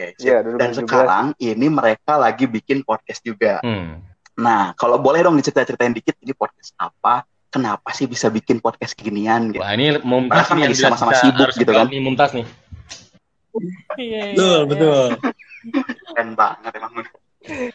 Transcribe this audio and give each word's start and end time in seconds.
Oke. 0.00 0.16
Yeah, 0.24 0.40
Dan 0.40 0.72
sekarang 0.72 1.36
ini 1.36 1.68
mereka 1.68 2.16
lagi 2.16 2.48
bikin 2.48 2.80
podcast 2.88 3.20
juga. 3.20 3.60
Hmm. 3.60 4.00
Nah, 4.40 4.72
kalau 4.72 4.96
boleh 4.96 5.20
dong 5.20 5.36
diceritain 5.36 5.92
dikit 5.92 6.16
ini 6.24 6.32
podcast 6.32 6.72
apa? 6.80 7.28
Kenapa 7.52 7.92
sih 7.92 8.08
bisa 8.08 8.32
bikin 8.32 8.64
podcast 8.64 8.96
ginian 8.96 9.52
gitu? 9.52 9.60
Wah, 9.60 9.74
ini 9.76 10.00
Mumtaz 10.00 10.48
kan 10.48 10.56
lagi 10.56 10.78
sama-sama 10.78 11.12
sibuk 11.18 11.50
gitu 11.52 11.68
kan. 11.68 11.90
Ini 11.92 12.00
Mumtaz 12.00 12.32
nih. 12.32 12.46
Iya, 13.98 14.22
betul, 14.32 14.60
betul. 14.70 15.06
Keren 16.14 16.28
banget 16.38 16.72
emang. 16.78 16.92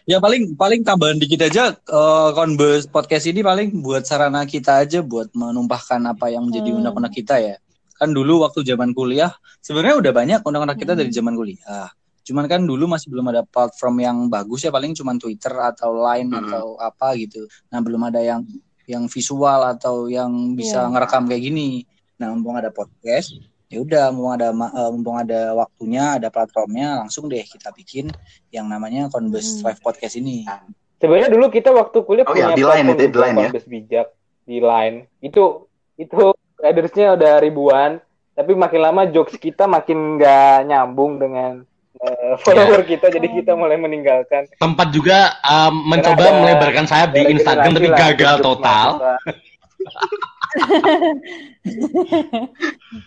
Ya 0.07 0.17
paling 0.23 0.55
paling 0.55 0.81
tambahan 0.85 1.17
dikit 1.19 1.41
aja 1.41 1.73
uh, 1.89 2.29
Converse 2.37 2.87
podcast 2.87 3.25
ini 3.27 3.41
paling 3.41 3.81
buat 3.83 4.05
sarana 4.07 4.45
kita 4.45 4.85
aja 4.85 5.01
buat 5.03 5.33
menumpahkan 5.35 5.99
apa 6.05 6.31
yang 6.31 6.47
menjadi 6.47 6.71
hmm. 6.71 6.79
undang-undang 6.79 7.13
kita 7.13 7.35
ya. 7.43 7.59
Kan 7.99 8.15
dulu 8.15 8.47
waktu 8.47 8.63
zaman 8.63 8.95
kuliah 8.95 9.35
sebenarnya 9.59 9.99
udah 9.99 10.11
banyak 10.15 10.39
undang-undang 10.39 10.79
kita 10.79 10.95
hmm. 10.95 10.99
dari 11.03 11.11
zaman 11.11 11.33
kuliah. 11.35 11.91
Cuman 12.25 12.49
kan 12.49 12.65
dulu 12.65 12.89
masih 12.89 13.13
belum 13.13 13.29
ada 13.29 13.45
platform 13.45 14.01
yang 14.01 14.17
bagus 14.27 14.65
ya 14.65 14.73
paling 14.73 14.97
cuma 14.97 15.13
Twitter 15.15 15.53
atau 15.53 15.93
Line 15.93 16.33
hmm. 16.33 16.41
atau 16.41 16.65
apa 16.81 17.13
gitu. 17.21 17.45
Nah, 17.69 17.79
belum 17.79 18.01
ada 18.09 18.19
yang 18.19 18.41
yang 18.89 19.05
visual 19.05 19.61
atau 19.65 20.09
yang 20.09 20.57
bisa 20.57 20.81
yeah. 20.81 20.89
ngerekam 20.89 21.29
kayak 21.29 21.45
gini. 21.45 21.85
Nah, 22.17 22.33
mumpung 22.33 22.57
ada 22.57 22.73
podcast, 22.73 23.37
ya 23.69 23.81
udah 23.81 24.13
mumpung 24.13 24.33
ada 24.37 24.47
uh, 24.53 24.89
mumpung 24.93 25.17
ada 25.19 25.41
waktunya 25.57 26.21
ada 26.21 26.29
platformnya 26.29 27.01
langsung 27.05 27.27
deh 27.27 27.41
kita 27.41 27.73
bikin 27.73 28.07
yang 28.53 28.69
namanya 28.69 29.09
Converse 29.09 29.59
hmm. 29.59 29.61
Five 29.65 29.79
Podcast 29.81 30.15
ini 30.21 30.45
sebenarnya 31.01 31.29
dulu 31.33 31.51
kita 31.51 31.69
waktu 31.73 31.97
kuliah 32.05 32.25
oh, 32.25 32.31
punya 32.31 32.53
ya, 32.53 32.57
di 32.57 32.63
line 32.65 32.87
itu 32.93 33.03
di 33.09 33.17
line 33.19 33.37
ya 33.37 33.49
bijak 33.51 34.07
di 34.45 34.57
line 34.61 34.97
itu 35.19 35.43
itu 35.97 36.31
ridersnya 36.61 37.17
udah 37.17 37.33
ribuan 37.41 37.99
tapi 38.35 38.51
makin 38.55 38.81
lama 38.83 39.01
jokes 39.09 39.35
kita 39.39 39.67
makin 39.67 40.19
nggak 40.19 40.71
nyambung 40.71 41.19
dengan 41.19 41.67
uh, 42.01 42.35
follower 42.43 42.81
yeah. 42.83 42.89
kita 42.97 43.07
jadi 43.13 43.27
kita 43.29 43.51
mulai 43.55 43.77
meninggalkan 43.79 44.49
tempat 44.57 44.87
juga 44.91 45.37
um, 45.45 45.85
mencoba 45.87 46.43
melebarkan 46.43 46.89
sayap 46.89 47.13
di 47.15 47.21
Instagram 47.35 47.71
tapi 47.75 47.89
gagal 47.93 48.35
total 48.43 48.89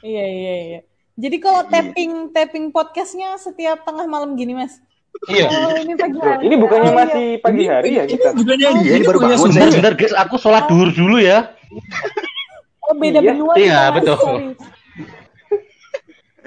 iya 0.04 0.24
iya 0.28 0.54
iya. 0.68 0.80
Jadi 1.18 1.36
kalau 1.42 1.66
tapping 1.66 2.30
tapping 2.30 2.70
podcastnya 2.70 3.34
setiap 3.42 3.82
tengah 3.82 4.06
malam 4.06 4.38
gini 4.38 4.54
mas? 4.54 4.78
Iya. 5.26 5.50
Oh, 5.50 5.74
ini 5.74 5.98
pagi 5.98 6.18
hari. 6.22 6.42
Ini 6.46 6.54
bukannya 6.62 6.90
oh, 6.92 6.94
masih 6.94 7.26
iya. 7.34 7.42
pagi 7.42 7.64
hari 7.66 7.90
ya 7.98 8.04
kita? 8.06 8.28
Ini 8.30 8.38
bukannya 8.38 8.68
oh, 8.70 8.78
iya, 8.78 8.92
ini 8.94 9.02
baru 9.02 9.18
bangun. 9.26 9.50
Sebentar, 9.50 9.94
guys, 9.98 10.14
aku 10.14 10.38
sholat 10.38 10.70
oh. 10.70 10.70
duhur 10.70 10.94
dulu 10.94 11.18
ya. 11.18 11.50
Oh 12.86 12.94
beda 12.94 13.18
iya. 13.18 13.34
berdua. 13.34 13.52
Iya 13.58 13.80
betul. 13.90 14.54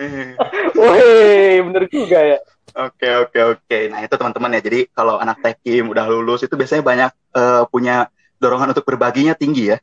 Woi, 0.79 1.61
bener 1.61 1.83
juga 1.91 2.19
ya. 2.19 2.39
Oke 2.71 3.09
oke 3.27 3.39
oke. 3.57 3.79
Nah 3.91 3.99
itu 4.03 4.15
teman-teman 4.15 4.55
ya. 4.57 4.61
Jadi 4.63 4.79
kalau 4.95 5.19
anak 5.19 5.43
tekim 5.43 5.91
udah 5.91 6.07
lulus 6.07 6.47
itu 6.47 6.55
biasanya 6.55 6.83
banyak 6.83 7.11
uh, 7.35 7.63
punya 7.67 8.07
dorongan 8.39 8.71
untuk 8.71 8.87
berbaginya 8.87 9.35
tinggi 9.35 9.75
ya. 9.75 9.77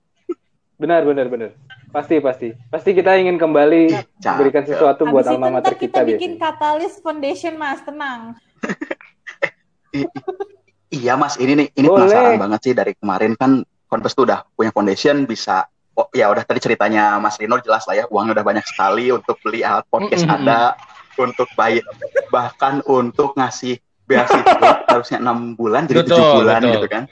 Benar, 0.79 1.03
benar, 1.03 1.27
benar. 1.27 1.51
Pasti, 1.91 2.23
pasti. 2.23 2.55
Pasti 2.71 2.95
kita 2.95 3.19
ingin 3.19 3.35
kembali 3.35 3.91
Cak, 4.23 4.39
memberikan 4.39 4.63
sesuatu 4.63 5.11
buat 5.11 5.27
alma 5.27 5.59
mater 5.59 5.75
kita. 5.75 6.07
Kita 6.07 6.11
bikin 6.15 6.39
katalis 6.39 7.03
foundation, 7.03 7.59
Mas. 7.59 7.83
Tenang. 7.83 8.39
iya, 11.03 11.19
Mas. 11.19 11.35
Ini 11.35 11.53
nih, 11.59 11.69
ini 11.75 11.87
Boleh. 11.91 12.07
penasaran 12.07 12.39
banget 12.39 12.61
sih 12.63 12.75
dari 12.79 12.93
kemarin 12.95 13.35
kan 13.35 13.67
Konpes 13.89 14.13
tuh 14.13 14.29
udah 14.29 14.45
punya 14.53 14.71
foundation 14.71 15.25
bisa 15.25 15.65
oh, 15.99 16.07
ya 16.15 16.31
udah 16.31 16.47
tadi 16.47 16.63
ceritanya 16.63 17.19
Mas 17.19 17.35
Rino 17.43 17.59
jelas 17.59 17.83
lah 17.91 17.99
ya 17.99 18.05
uangnya 18.07 18.39
udah 18.39 18.47
banyak 18.47 18.65
sekali 18.65 19.11
untuk 19.11 19.35
beli 19.43 19.67
alat 19.67 19.85
podcast 19.91 20.23
mm 20.23 20.31
-hmm. 20.31 20.39
ada 20.47 20.61
untuk 21.19 21.51
bayar 21.59 21.83
bahkan 22.31 22.79
untuk 22.87 23.35
ngasih 23.35 23.83
beasiswa 24.07 24.71
harusnya 24.91 25.19
enam 25.19 25.59
bulan 25.59 25.85
jadi 25.91 26.07
tujuh 26.07 26.27
bulan 26.41 26.63
betul. 26.63 26.75
gitu 26.79 26.89
kan. 26.89 27.03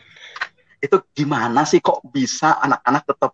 Itu 0.80 0.96
gimana 1.12 1.66
sih 1.66 1.82
kok 1.82 2.00
bisa 2.08 2.56
anak-anak 2.62 3.02
tetap 3.04 3.30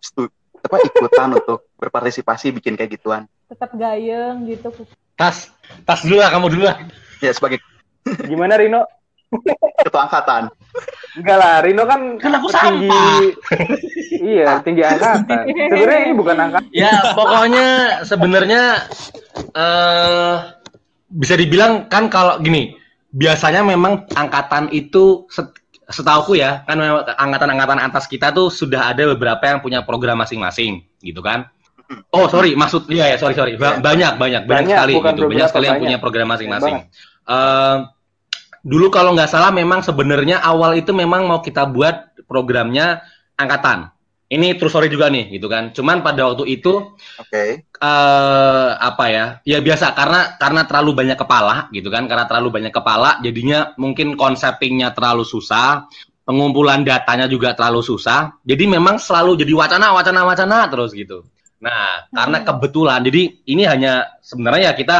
apa 0.63 0.75
ikutan 0.83 1.29
untuk 1.39 1.69
berpartisipasi 1.77 2.51
bikin 2.57 2.73
kayak 2.73 2.97
gituan? 2.99 3.29
Tetap 3.47 3.71
gayeng 3.77 4.49
gitu. 4.49 4.73
Tas 5.13 5.53
tas 5.85 6.01
dulu 6.01 6.19
lah 6.19 6.33
kamu 6.33 6.49
dulu 6.49 6.63
lah. 6.67 6.77
Ya 7.21 7.31
sebagai 7.31 7.61
gimana 8.31 8.57
Rino? 8.57 8.83
Ketua 9.81 10.09
angkatan. 10.09 10.49
Enggak 11.17 11.37
lah 11.37 11.55
Rino 11.61 11.83
kan 11.85 12.01
kan 12.17 12.31
aku 12.37 12.49
tinggi 12.49 13.33
iya 14.23 14.63
tinggi 14.63 14.81
angkatan. 14.81 15.43
Sebenarnya 15.51 15.99
ini 16.07 16.13
bukan 16.15 16.37
angkatan. 16.39 16.71
Ya 16.71 16.93
pokoknya 17.11 17.67
sebenarnya 18.07 18.63
uh, 19.51 20.35
bisa 21.11 21.35
dibilang 21.35 21.91
kan 21.91 22.07
kalau 22.07 22.39
gini 22.39 22.73
biasanya 23.13 23.61
memang 23.61 24.09
angkatan 24.15 24.71
itu 24.73 25.29
setauku 25.91 26.39
ya 26.39 26.65
kan 26.65 26.79
angkatan-angkatan 27.19 27.77
atas 27.77 28.09
kita 28.09 28.33
tuh 28.33 28.49
sudah 28.49 28.89
ada 28.89 29.05
beberapa 29.13 29.43
yang 29.45 29.59
punya 29.61 29.85
program 29.85 30.23
masing-masing 30.23 30.81
gitu 31.03 31.21
kan? 31.21 31.45
Oh 32.09 32.25
sorry 32.25 32.57
maksud 32.57 32.89
iya 32.89 33.13
ya 33.13 33.17
sorry 33.21 33.37
sorry. 33.37 33.53
Ba 33.59 33.77
banyak 33.77 34.17
banyak 34.17 34.49
banyak, 34.49 34.73
banyak 34.73 34.77
sekali 34.79 34.93
gitu. 34.97 35.23
Banyak 35.29 35.47
sekali 35.53 35.65
yang 35.69 35.81
punya 35.83 35.97
program 36.01 36.27
masing-masing. 36.33 36.75
uh, 37.29 37.85
dulu 38.65 38.89
kalau 38.89 39.13
nggak 39.13 39.29
salah 39.29 39.53
memang 39.53 39.85
sebenarnya 39.85 40.41
awal 40.41 40.73
itu 40.73 40.89
memang 40.95 41.29
mau 41.29 41.43
kita 41.43 41.69
buat 41.69 42.17
programnya 42.25 43.05
angkatan 43.37 43.92
ini 44.33 44.57
true 44.57 44.71
story 44.71 44.89
juga 44.89 45.13
nih 45.13 45.37
gitu 45.37 45.45
kan. 45.45 45.69
Cuman 45.69 46.01
pada 46.01 46.25
waktu 46.25 46.49
itu 46.49 46.97
oke. 46.97 47.29
okay. 47.29 47.69
uh, 47.77 47.85
eh, 47.85 48.69
apa 48.81 49.05
ya 49.13 49.25
ya 49.45 49.61
biasa 49.61 49.93
karena 49.93 50.41
karena 50.41 50.65
terlalu 50.65 50.91
banyak 51.05 51.17
kepala 51.17 51.69
gitu 51.69 51.93
kan. 51.93 52.09
Karena 52.09 52.25
terlalu 52.25 52.49
banyak 52.49 52.73
kepala 52.73 53.21
jadinya 53.21 53.77
mungkin 53.77 54.17
konseptingnya 54.17 54.97
terlalu 54.97 55.21
susah 55.21 55.85
pengumpulan 56.25 56.81
datanya 56.81 57.29
juga 57.29 57.53
terlalu 57.53 57.85
susah. 57.85 58.41
Jadi 58.41 58.65
memang 58.65 58.97
selalu 58.97 59.45
jadi 59.45 59.53
wacana 59.53 59.93
wacana 59.93 60.25
wacana 60.25 60.57
terus 60.65 60.97
gitu. 60.97 61.21
Nah 61.61 62.09
karena 62.09 62.41
hmm. 62.41 62.45
kebetulan 62.49 62.99
jadi 63.05 63.21
ini 63.45 63.63
hanya 63.69 64.17
sebenarnya 64.25 64.71
ya 64.71 64.73
kita 64.73 64.97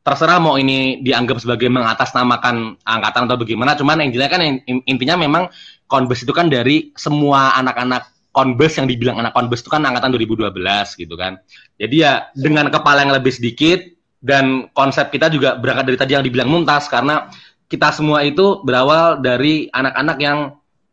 terserah 0.00 0.40
mau 0.40 0.56
ini 0.56 1.04
dianggap 1.04 1.44
sebagai 1.44 1.68
mengatasnamakan 1.68 2.80
angkatan 2.80 3.28
atau 3.28 3.36
bagaimana. 3.36 3.76
Cuman 3.76 4.00
yang 4.00 4.10
jelas 4.16 4.32
kan 4.32 4.40
intinya 4.64 5.20
memang 5.20 5.52
konbes 5.84 6.24
itu 6.24 6.32
kan 6.32 6.48
dari 6.48 6.94
semua 6.96 7.52
anak-anak 7.60 8.19
Converse 8.30 8.78
yang 8.78 8.86
dibilang 8.86 9.18
anak 9.18 9.34
Converse 9.34 9.66
itu 9.66 9.70
kan 9.70 9.82
angkatan 9.82 10.14
2012 10.14 10.54
gitu 10.96 11.14
kan. 11.18 11.42
Jadi 11.76 11.96
ya 11.98 12.30
dengan 12.32 12.70
kepala 12.70 13.02
yang 13.02 13.12
lebih 13.14 13.34
sedikit 13.34 13.82
dan 14.22 14.70
konsep 14.70 15.10
kita 15.10 15.32
juga 15.32 15.58
berangkat 15.58 15.84
dari 15.90 15.98
tadi 15.98 16.12
yang 16.14 16.24
dibilang 16.24 16.46
Mumtaz 16.46 16.86
karena 16.86 17.26
kita 17.70 17.94
semua 17.94 18.26
itu 18.26 18.60
berawal 18.66 19.22
dari 19.22 19.66
anak-anak 19.70 20.18
yang 20.18 20.38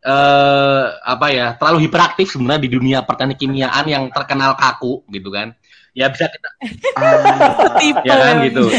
eh, 0.02 0.84
apa 0.94 1.26
ya 1.30 1.46
terlalu 1.58 1.90
hiperaktif 1.90 2.30
sebenarnya 2.30 2.62
di 2.62 2.70
dunia 2.70 2.98
pertanian 3.02 3.38
kimiaan 3.38 3.84
yang 3.86 4.04
terkenal 4.10 4.54
kaku 4.58 5.06
gitu 5.10 5.30
kan. 5.30 5.54
Ya 5.94 6.06
bisa 6.10 6.30
kita 6.30 6.48
ah, 7.00 8.02
ya 8.06 8.14
kan 8.14 8.34
gitu 8.46 8.70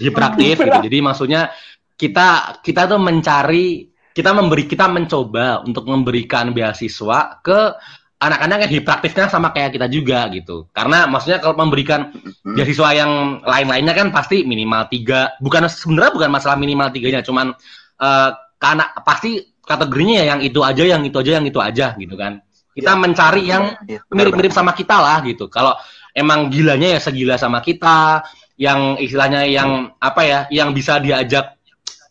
hiperaktif 0.00 0.54
gitu. 0.60 0.78
Jadi 0.84 0.98
maksudnya 1.04 1.52
kita 1.98 2.60
kita 2.64 2.88
tuh 2.88 3.00
mencari 3.02 3.90
kita 4.12 4.30
memberi 4.34 4.64
kita 4.66 4.86
mencoba 4.90 5.62
untuk 5.62 5.88
memberikan 5.88 6.50
beasiswa 6.52 7.38
ke 7.44 7.74
anak-anak 8.18 8.66
yang 8.66 8.72
hiperaktifnya 8.82 9.30
sama 9.30 9.54
kayak 9.54 9.78
kita 9.78 9.86
juga 9.86 10.26
gitu. 10.34 10.66
Karena 10.74 11.06
maksudnya 11.06 11.38
kalau 11.38 11.54
memberikan 11.54 12.10
hmm. 12.10 12.54
beasiswa 12.58 12.90
yang 12.90 13.42
lain-lainnya 13.46 13.94
kan 13.94 14.10
pasti 14.10 14.42
minimal 14.42 14.90
tiga. 14.90 15.38
Bukan 15.38 15.70
sebenarnya 15.70 16.12
bukan 16.14 16.30
masalah 16.34 16.58
minimal 16.58 16.90
tiganya, 16.90 17.22
cuman 17.22 17.54
uh, 18.02 18.30
karena 18.58 18.90
pasti 19.06 19.54
kategorinya 19.62 20.24
ya 20.24 20.34
yang 20.34 20.40
itu 20.42 20.60
aja, 20.66 20.82
yang 20.82 21.02
itu 21.06 21.16
aja, 21.20 21.32
yang 21.38 21.46
itu 21.46 21.60
aja 21.62 21.86
gitu 21.94 22.14
kan. 22.18 22.42
Kita 22.74 22.94
ya, 22.94 22.98
mencari 22.98 23.42
yang 23.46 23.74
iya, 23.86 24.02
mirip-mirip 24.10 24.50
sama 24.50 24.74
kita 24.74 24.98
lah 24.98 25.22
gitu. 25.22 25.46
Kalau 25.46 25.78
emang 26.14 26.50
gilanya 26.50 26.98
ya 26.98 27.00
segila 27.02 27.38
sama 27.38 27.62
kita, 27.62 28.26
yang 28.58 28.98
istilahnya 28.98 29.46
yang 29.46 29.94
apa 30.02 30.22
ya, 30.26 30.38
yang 30.50 30.74
bisa 30.74 30.98
diajak 30.98 31.57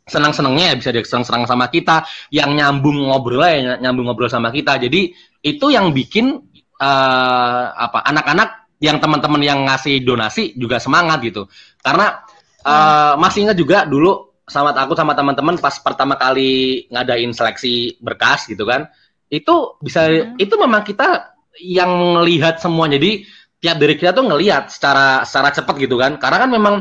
senang-senangnya 0.07 0.71
ya 0.71 0.75
bisa 0.79 0.89
dia 0.95 1.03
senang-senang 1.03 1.43
sama 1.45 1.67
kita, 1.67 2.07
yang 2.31 2.55
nyambung 2.55 3.11
ngobrol 3.11 3.43
ya 3.43 3.77
nyambung 3.77 4.07
ngobrol 4.07 4.31
sama 4.31 4.49
kita. 4.49 4.79
Jadi 4.79 5.11
itu 5.43 5.65
yang 5.69 5.91
bikin 5.91 6.39
uh, 6.79 7.63
apa 7.75 8.07
anak-anak 8.07 8.71
yang 8.77 9.01
teman-teman 9.01 9.41
yang 9.41 9.59
ngasih 9.65 10.01
donasi 10.05 10.53
juga 10.55 10.77
semangat 10.77 11.21
gitu. 11.25 11.45
Karena 11.81 12.23
uh, 12.65 13.13
masih 13.17 13.49
ingat 13.49 13.57
juga 13.57 13.83
dulu 13.85 14.27
sama 14.47 14.71
aku 14.71 14.95
sama 14.95 15.11
teman-teman 15.11 15.59
pas 15.59 15.75
pertama 15.83 16.15
kali 16.15 16.87
ngadain 16.87 17.33
seleksi 17.33 17.99
berkas 17.99 18.47
gitu 18.47 18.63
kan. 18.63 18.87
Itu 19.27 19.75
bisa 19.83 20.07
hmm. 20.07 20.39
itu 20.39 20.55
memang 20.55 20.87
kita 20.87 21.35
yang 21.59 22.21
melihat 22.21 22.61
semua. 22.61 22.87
Jadi 22.87 23.25
tiap 23.57 23.81
dari 23.81 23.97
kita 23.97 24.13
tuh 24.13 24.29
ngelihat 24.29 24.69
secara 24.69 25.25
secara 25.25 25.49
cepat 25.51 25.75
gitu 25.81 25.97
kan. 25.97 26.21
Karena 26.21 26.47
kan 26.47 26.49
memang 26.53 26.75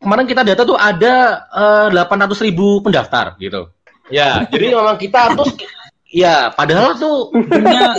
kemarin 0.00 0.26
kita 0.26 0.42
data 0.42 0.62
tuh 0.64 0.80
ada 0.80 1.44
uh, 1.52 1.88
eh, 1.92 2.28
800 2.32 2.46
ribu 2.48 2.80
pendaftar 2.80 3.36
gitu. 3.36 3.68
Ya, 4.08 4.48
jadi 4.48 4.72
memang 4.80 4.96
kita 4.96 5.36
tuh 5.36 5.46
ya 6.10 6.50
padahal 6.50 6.98
tuh 6.98 7.30
punya 7.30 7.94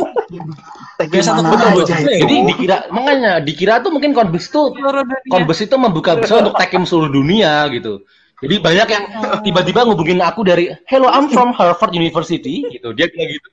satu 1.24 1.42
betul, 1.48 1.88
Jadi 1.88 2.36
dikira 2.44 2.92
makanya 2.92 3.40
dikira 3.40 3.80
tuh 3.80 3.96
mungkin 3.96 4.12
Konbes 4.12 4.52
tuh 4.52 4.76
Konbes 5.32 5.64
itu 5.64 5.76
membuka 5.80 6.20
bisa 6.20 6.44
untuk 6.44 6.60
takim 6.60 6.84
seluruh 6.84 7.08
dunia 7.08 7.72
gitu. 7.72 8.04
Jadi 8.42 8.58
banyak 8.58 8.88
yang 8.90 9.06
tiba-tiba 9.46 9.86
ngubungin 9.86 10.18
aku 10.20 10.42
dari 10.42 10.74
Hello 10.90 11.08
I'm 11.08 11.30
from 11.30 11.54
Harvard 11.54 11.94
University 11.94 12.66
gitu. 12.74 12.90
Dia 12.98 13.06
kayak 13.08 13.38
gitu. 13.38 13.48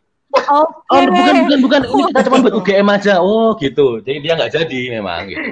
Oh, 0.49 0.65
oh 0.93 1.01
bukan 1.09 1.35
bukan 1.45 1.59
bukan 1.65 1.81
ini 1.89 2.03
kita 2.13 2.21
cuma 2.29 2.37
buat 2.41 2.55
UGM 2.57 2.89
aja. 2.89 3.15
Oh 3.21 3.53
gitu. 3.61 4.01
Jadi 4.01 4.19
dia 4.25 4.33
nggak 4.33 4.53
jadi 4.53 4.81
memang 4.97 5.29
gitu. 5.29 5.49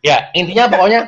Ya 0.00 0.32
intinya 0.32 0.72
pokoknya 0.72 1.04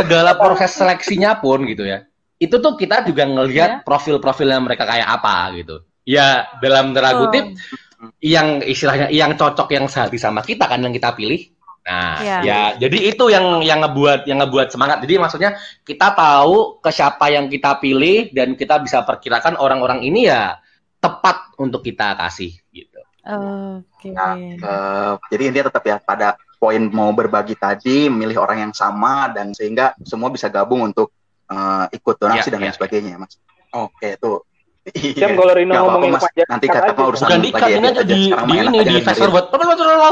segala 0.00 0.34
proses 0.34 0.74
seleksinya 0.74 1.38
pun 1.38 1.62
gitu 1.68 1.84
ya. 1.86 2.06
Itu 2.38 2.58
tuh 2.58 2.74
kita 2.74 3.06
juga 3.06 3.24
ngelihat 3.24 3.70
ya. 3.70 3.78
profil-profilnya 3.86 4.58
mereka 4.60 4.84
kayak 4.84 5.06
apa 5.06 5.54
gitu. 5.56 5.76
Ya 6.04 6.50
dalam 6.60 6.92
tanda 6.92 7.16
kutip 7.16 7.56
oh. 7.56 8.12
yang 8.20 8.60
istilahnya 8.60 9.08
yang 9.08 9.32
cocok 9.38 9.68
yang 9.72 9.88
sehati 9.88 10.20
sama 10.20 10.44
kita 10.44 10.68
kan 10.68 10.84
yang 10.84 10.92
kita 10.92 11.16
pilih 11.16 11.54
Nah, 11.84 12.16
ya. 12.24 12.38
ya 12.40 12.60
jadi 12.80 13.12
itu 13.12 13.28
yang 13.28 13.60
yang 13.60 13.84
ngebuat 13.84 14.24
yang 14.24 14.40
ngebuat 14.40 14.72
semangat. 14.72 15.04
Jadi 15.04 15.20
maksudnya 15.20 15.60
kita 15.84 16.16
tahu 16.16 16.80
ke 16.80 16.88
siapa 16.88 17.28
yang 17.28 17.52
kita 17.52 17.76
pilih 17.76 18.32
dan 18.32 18.56
kita 18.56 18.80
bisa 18.80 19.04
perkirakan 19.04 19.60
orang-orang 19.60 20.00
ini 20.00 20.32
ya 20.32 20.56
tepat 20.96 21.52
untuk 21.60 21.84
kita 21.84 22.16
kasih 22.16 22.56
gitu. 22.72 23.00
Oke. 23.24 23.84
Okay. 24.00 24.10
Nah, 24.16 24.32
uh, 24.64 25.12
jadi 25.28 25.52
intinya 25.52 25.68
tetap 25.68 25.84
ya 25.84 25.96
pada 26.00 26.40
poin 26.56 26.80
mau 26.90 27.10
berbagi 27.12 27.58
tadi, 27.58 28.08
milih 28.08 28.40
orang 28.40 28.68
yang 28.68 28.74
sama 28.74 29.30
dan 29.30 29.52
sehingga 29.52 29.94
semua 30.02 30.30
bisa 30.30 30.48
gabung 30.48 30.86
untuk 30.86 31.12
uh, 31.50 31.86
ikut 31.90 32.16
donasi 32.16 32.48
ya, 32.48 32.52
dan 32.54 32.60
lain 32.62 32.72
ya. 32.72 32.76
sebagainya, 32.76 33.14
Mas. 33.20 33.36
Oke, 33.74 34.16
tuh. 34.18 34.46
Iya. 34.84 35.32
kalau 35.32 35.56
Rino 35.56 35.72
ngomongin 35.72 36.20
apa, 36.20 36.28
mas. 36.28 36.44
Nanti 36.44 36.66
kata 36.68 36.92
mau 36.92 37.08
urusan 37.08 37.24
Bukan 37.24 37.40
dikat, 37.40 37.68
ini 37.72 37.88
aja 37.88 38.04
di, 38.04 38.20
di 38.28 38.54
ini, 38.60 38.78
di 38.84 39.00
fast 39.00 39.16
forward. 39.16 39.48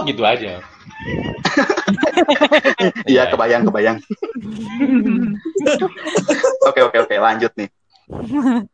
Gitu 0.08 0.24
aja. 0.24 0.52
Iya, 3.10 3.28
kebayang, 3.28 3.66
kebayang. 3.66 3.98
Oke, 6.68 6.80
oke, 6.80 6.96
oke, 7.04 7.16
lanjut 7.18 7.52
nih. 7.58 7.68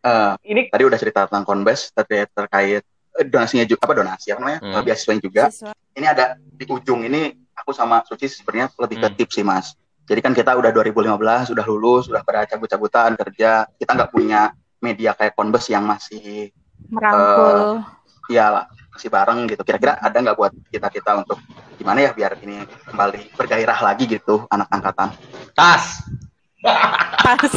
Uh, 0.04 0.34
ini 0.44 0.68
tadi 0.68 0.82
udah 0.84 0.98
cerita 0.98 1.24
tentang 1.24 1.46
Konbes 1.46 1.94
terkait 1.94 2.28
terkait 2.34 2.82
eh, 3.16 3.26
donasinya 3.26 3.64
juga 3.64 3.86
apa 3.86 3.94
donasi 3.96 4.34
apa 4.34 4.40
namanya 4.42 4.60
hmm. 4.60 4.84
beasiswa 4.84 5.12
juga. 5.18 5.42
Siswa. 5.48 5.72
Ini 5.94 6.06
ada 6.06 6.36
di 6.38 6.64
ujung 6.68 7.06
ini 7.06 7.32
aku 7.68 7.76
sama 7.76 8.00
Suci 8.08 8.32
sebenarnya 8.32 8.72
lebih 8.80 8.96
ke 8.96 9.08
hmm. 9.12 9.16
tips 9.20 9.34
sih 9.36 9.44
mas. 9.44 9.76
Jadi 10.08 10.24
kan 10.24 10.32
kita 10.32 10.56
udah 10.56 10.72
2015, 10.72 11.52
udah 11.52 11.66
lulus, 11.68 12.08
udah 12.08 12.24
pada 12.24 12.48
cabut-cabutan 12.48 13.12
kerja. 13.12 13.68
Kita 13.76 13.92
nggak 13.92 14.08
punya 14.08 14.56
media 14.80 15.12
kayak 15.12 15.36
Konbes 15.36 15.68
yang 15.68 15.84
masih 15.84 16.48
merangkul. 16.88 17.84
Uh, 17.84 18.32
ya 18.32 18.64
masih 18.88 19.12
bareng 19.12 19.44
gitu. 19.52 19.60
Kira-kira 19.68 20.00
ada 20.00 20.16
nggak 20.16 20.36
buat 20.40 20.56
kita 20.72 20.88
kita 20.88 21.12
untuk 21.20 21.36
gimana 21.76 22.08
ya 22.08 22.16
biar 22.16 22.40
ini 22.40 22.64
kembali 22.88 23.36
bergairah 23.36 23.78
lagi 23.84 24.04
gitu 24.10 24.48
anak 24.50 24.66
angkatan 24.74 25.14
tas 25.54 26.02
tas 27.22 27.54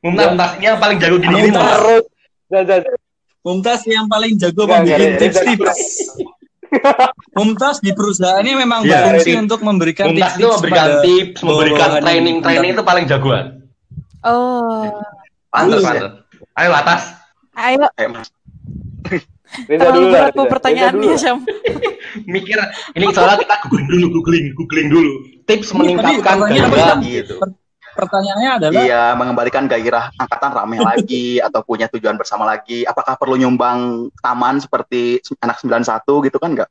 Mumtaz, 0.00 0.56
yang 0.64 0.80
paling 0.80 0.96
jago 0.96 1.20
gini 1.20 1.52
Mumtaz. 1.52 2.08
Mumtaz 3.44 3.84
yang 3.84 4.08
paling 4.08 4.40
jago 4.40 4.64
membuat 4.64 5.20
tips-tips. 5.20 5.76
Mumtaz 7.36 7.82
di 7.82 7.90
perusahaan 7.94 8.42
ini 8.42 8.54
memang 8.58 8.86
ya, 8.86 9.10
berfungsi 9.10 9.34
untuk 9.38 9.60
memberikan 9.62 10.10
Mumtaz 10.10 10.34
tips, 10.38 10.46
memberikan 10.58 10.88
tips, 11.02 11.40
memberikan 11.42 11.90
training-training 12.02 12.70
itu 12.74 12.82
paling 12.82 13.04
jagoan. 13.08 13.64
Oh. 14.24 14.88
Pantes, 15.50 15.82
pantes. 15.82 16.12
Ayo 16.54 16.70
atas. 16.74 17.02
Ayo. 17.54 17.86
Ayo, 17.98 18.08
Mas. 18.10 18.28
Reza 19.70 19.88
dulu 19.94 20.08
lah. 20.10 20.30
Pertanyaannya, 20.34 21.14
Syam. 21.14 21.38
Mikir, 22.32 22.58
ini 22.94 23.04
soalnya 23.14 23.42
kita 23.42 23.54
googling 23.66 23.86
dulu, 23.90 24.06
googling, 24.20 24.46
googling 24.54 24.88
dulu. 24.90 25.12
Tips 25.46 25.70
meningkatkan 25.74 26.36
gairah 26.46 26.98
gitu. 27.02 27.36
Pertanyaannya 27.94 28.50
adalah 28.58 28.82
Iya, 28.82 29.04
mengembalikan 29.14 29.64
gairah 29.70 30.10
angkatan 30.18 30.50
ramai 30.50 30.78
lagi 30.90 31.38
atau 31.38 31.62
punya 31.62 31.86
tujuan 31.88 32.18
bersama 32.18 32.44
lagi. 32.44 32.82
Apakah 32.84 33.14
perlu 33.14 33.38
nyumbang 33.38 34.10
taman 34.18 34.58
seperti 34.58 35.22
anak 35.40 35.62
91 35.62 36.26
gitu 36.26 36.38
kan 36.42 36.50
enggak? 36.52 36.70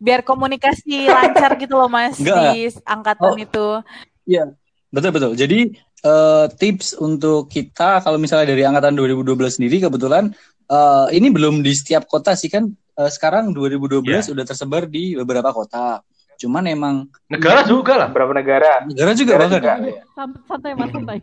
Biar 0.00 0.20
komunikasi 0.26 1.06
lancar 1.06 1.54
gitu 1.60 1.76
loh 1.76 1.88
Mas 1.88 2.18
enggak. 2.18 2.36
di 2.40 2.72
angkatan 2.82 3.32
oh, 3.32 3.38
itu. 3.38 3.66
Iya, 4.26 4.50
betul 4.90 5.10
betul. 5.14 5.32
Jadi 5.38 5.76
uh, 6.02 6.46
tips 6.50 6.98
untuk 6.98 7.46
kita 7.46 8.02
kalau 8.02 8.18
misalnya 8.18 8.52
dari 8.52 8.66
angkatan 8.66 8.96
2012 8.98 9.60
sendiri 9.60 9.86
kebetulan 9.86 10.34
uh, 10.70 11.06
ini 11.12 11.30
belum 11.30 11.62
di 11.62 11.72
setiap 11.72 12.08
kota 12.10 12.34
sih 12.34 12.50
kan 12.50 12.66
uh, 12.98 13.10
sekarang 13.10 13.54
2012 13.54 14.02
yeah. 14.08 14.24
udah 14.32 14.44
tersebar 14.44 14.88
di 14.88 15.14
beberapa 15.14 15.52
kota. 15.54 16.02
Cuman 16.36 16.64
emang 16.68 16.94
negara 17.32 17.64
juga 17.64 17.96
lah. 17.96 18.08
Berapa 18.12 18.32
negara? 18.36 18.84
Negara 18.84 19.10
juga 19.16 19.32
negara 19.36 19.48
bahkan. 19.48 19.78
Juga. 19.80 19.94
Santai 20.46 20.72
mas 20.76 20.90
santai. 20.92 21.18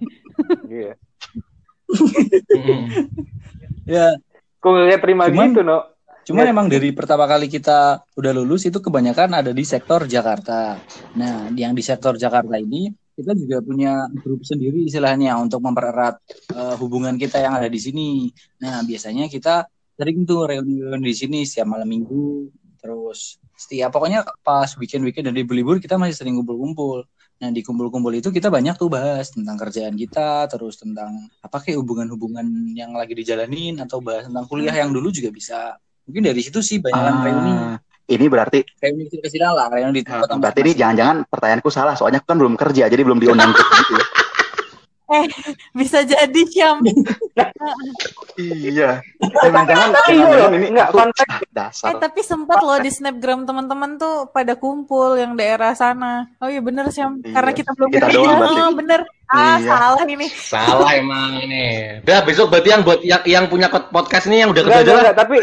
Iya. 0.69 0.93
ya. 3.95 4.07
Kok 4.57 4.69
nggak 4.71 5.01
terima 5.03 5.23
cuman, 5.29 5.47
gitu 5.51 5.61
no? 5.61 5.79
Cuman 6.23 6.45
ya. 6.47 6.51
emang 6.55 6.67
dari 6.71 6.89
pertama 6.95 7.27
kali 7.27 7.51
kita 7.51 7.99
udah 8.15 8.31
lulus 8.31 8.63
itu 8.63 8.79
kebanyakan 8.79 9.43
ada 9.43 9.51
di 9.51 9.63
sektor 9.67 10.07
Jakarta. 10.07 10.79
Nah, 11.19 11.51
yang 11.51 11.75
di 11.75 11.83
sektor 11.83 12.15
Jakarta 12.15 12.55
ini 12.55 12.87
kita 13.13 13.37
juga 13.37 13.61
punya 13.61 14.09
grup 14.09 14.41
sendiri 14.41 14.89
istilahnya 14.89 15.37
untuk 15.37 15.61
mempererat 15.61 16.17
uh, 16.57 16.75
hubungan 16.81 17.13
kita 17.19 17.43
yang 17.43 17.59
ada 17.59 17.69
di 17.69 17.77
sini. 17.77 18.31
Nah, 18.63 18.81
biasanya 18.87 19.29
kita 19.29 19.67
sering 19.93 20.25
tuh 20.25 20.49
reuni-reuni 20.49 21.05
di 21.05 21.13
sini 21.13 21.39
setiap 21.45 21.77
malam 21.77 21.85
minggu, 21.85 22.49
terus 22.83 23.39
setiap 23.55 23.95
pokoknya 23.95 24.27
pas 24.43 24.67
weekend-weekend 24.75 25.31
dan 25.31 25.35
libur-libur 25.39 25.79
kita 25.79 25.95
masih 25.95 26.19
sering 26.19 26.35
kumpul-kumpul. 26.35 27.07
Nah, 27.39 27.49
di 27.51 27.63
kumpul-kumpul 27.63 28.11
itu 28.11 28.29
kita 28.31 28.51
banyak 28.51 28.75
tuh 28.75 28.91
bahas 28.91 29.31
tentang 29.31 29.55
kerjaan 29.55 29.95
kita, 29.95 30.47
terus 30.51 30.79
tentang 30.79 31.27
apa 31.39 31.63
kayak 31.63 31.79
hubungan-hubungan 31.79 32.75
yang 32.75 32.91
lagi 32.91 33.15
dijalanin 33.15 33.79
atau 33.79 34.03
bahas 34.03 34.27
tentang 34.27 34.47
kuliah 34.51 34.75
yang 34.75 34.91
dulu 34.91 35.11
juga 35.11 35.31
bisa. 35.31 35.79
Mungkin 36.07 36.23
dari 36.27 36.43
situ 36.43 36.59
sih 36.59 36.83
banyak 36.83 36.99
ah. 36.99 37.23
reuni 37.23 37.55
ini 38.03 38.25
berarti 38.27 38.59
reuni 38.83 39.07
kecil 39.07 39.55
lah 39.55 39.71
yang 39.79 39.95
di 39.95 40.03
tempat 40.03 40.27
berarti 40.35 40.59
ini 40.67 40.73
jangan-jangan 40.75 41.17
pertanyaanku 41.31 41.69
salah 41.71 41.95
soalnya 41.95 42.19
aku 42.19 42.27
kan 42.35 42.37
belum 42.39 42.55
kerja 42.59 42.91
jadi 42.91 42.99
belum 42.99 43.19
diundang 43.23 43.51
ke 43.57 43.63
gitu 43.63 44.03
eh 45.13 45.27
bisa 45.71 46.03
jadi 46.03 46.41
Syam 46.51 46.83
iya. 48.39 49.01
Jangan-jangan 49.19 50.51
ini 50.57 50.67
enggak 50.73 50.89
kontak 50.93 51.29
dasar. 51.53 51.93
Eh 51.93 51.95
tapi 52.01 52.21
sempat 52.25 52.59
loh 52.61 52.77
di 52.81 52.89
snapgram 52.89 53.45
teman-teman 53.45 53.97
tuh 53.97 54.29
pada 54.29 54.57
kumpul 54.57 55.15
yang 55.17 55.37
daerah 55.37 55.73
sana. 55.73 56.29
Oh 56.41 56.49
iya 56.49 56.61
bener 56.61 56.89
Syam. 56.89 57.21
Iya. 57.21 57.33
karena 57.33 57.51
kita 57.53 57.71
belum 57.77 57.89
kita 57.93 58.07
kerja. 58.09 58.29
oh, 58.41 58.71
bener. 58.73 59.01
Ah 59.29 59.57
iya. 59.57 59.69
salah 59.69 60.05
ini. 60.05 60.27
Salah 60.29 60.91
emang 60.97 61.41
ini. 61.41 61.65
Udah 62.05 62.19
besok 62.25 62.49
berarti 62.53 62.69
yang 62.69 62.81
buat 62.81 62.99
yang, 63.01 63.23
yang 63.25 63.45
punya 63.49 63.67
podcast 63.69 64.25
ini 64.29 64.45
yang 64.45 64.51
udah 64.53 64.63
kerja 64.65 64.81
enggak, 64.81 65.17
tapi 65.21 65.37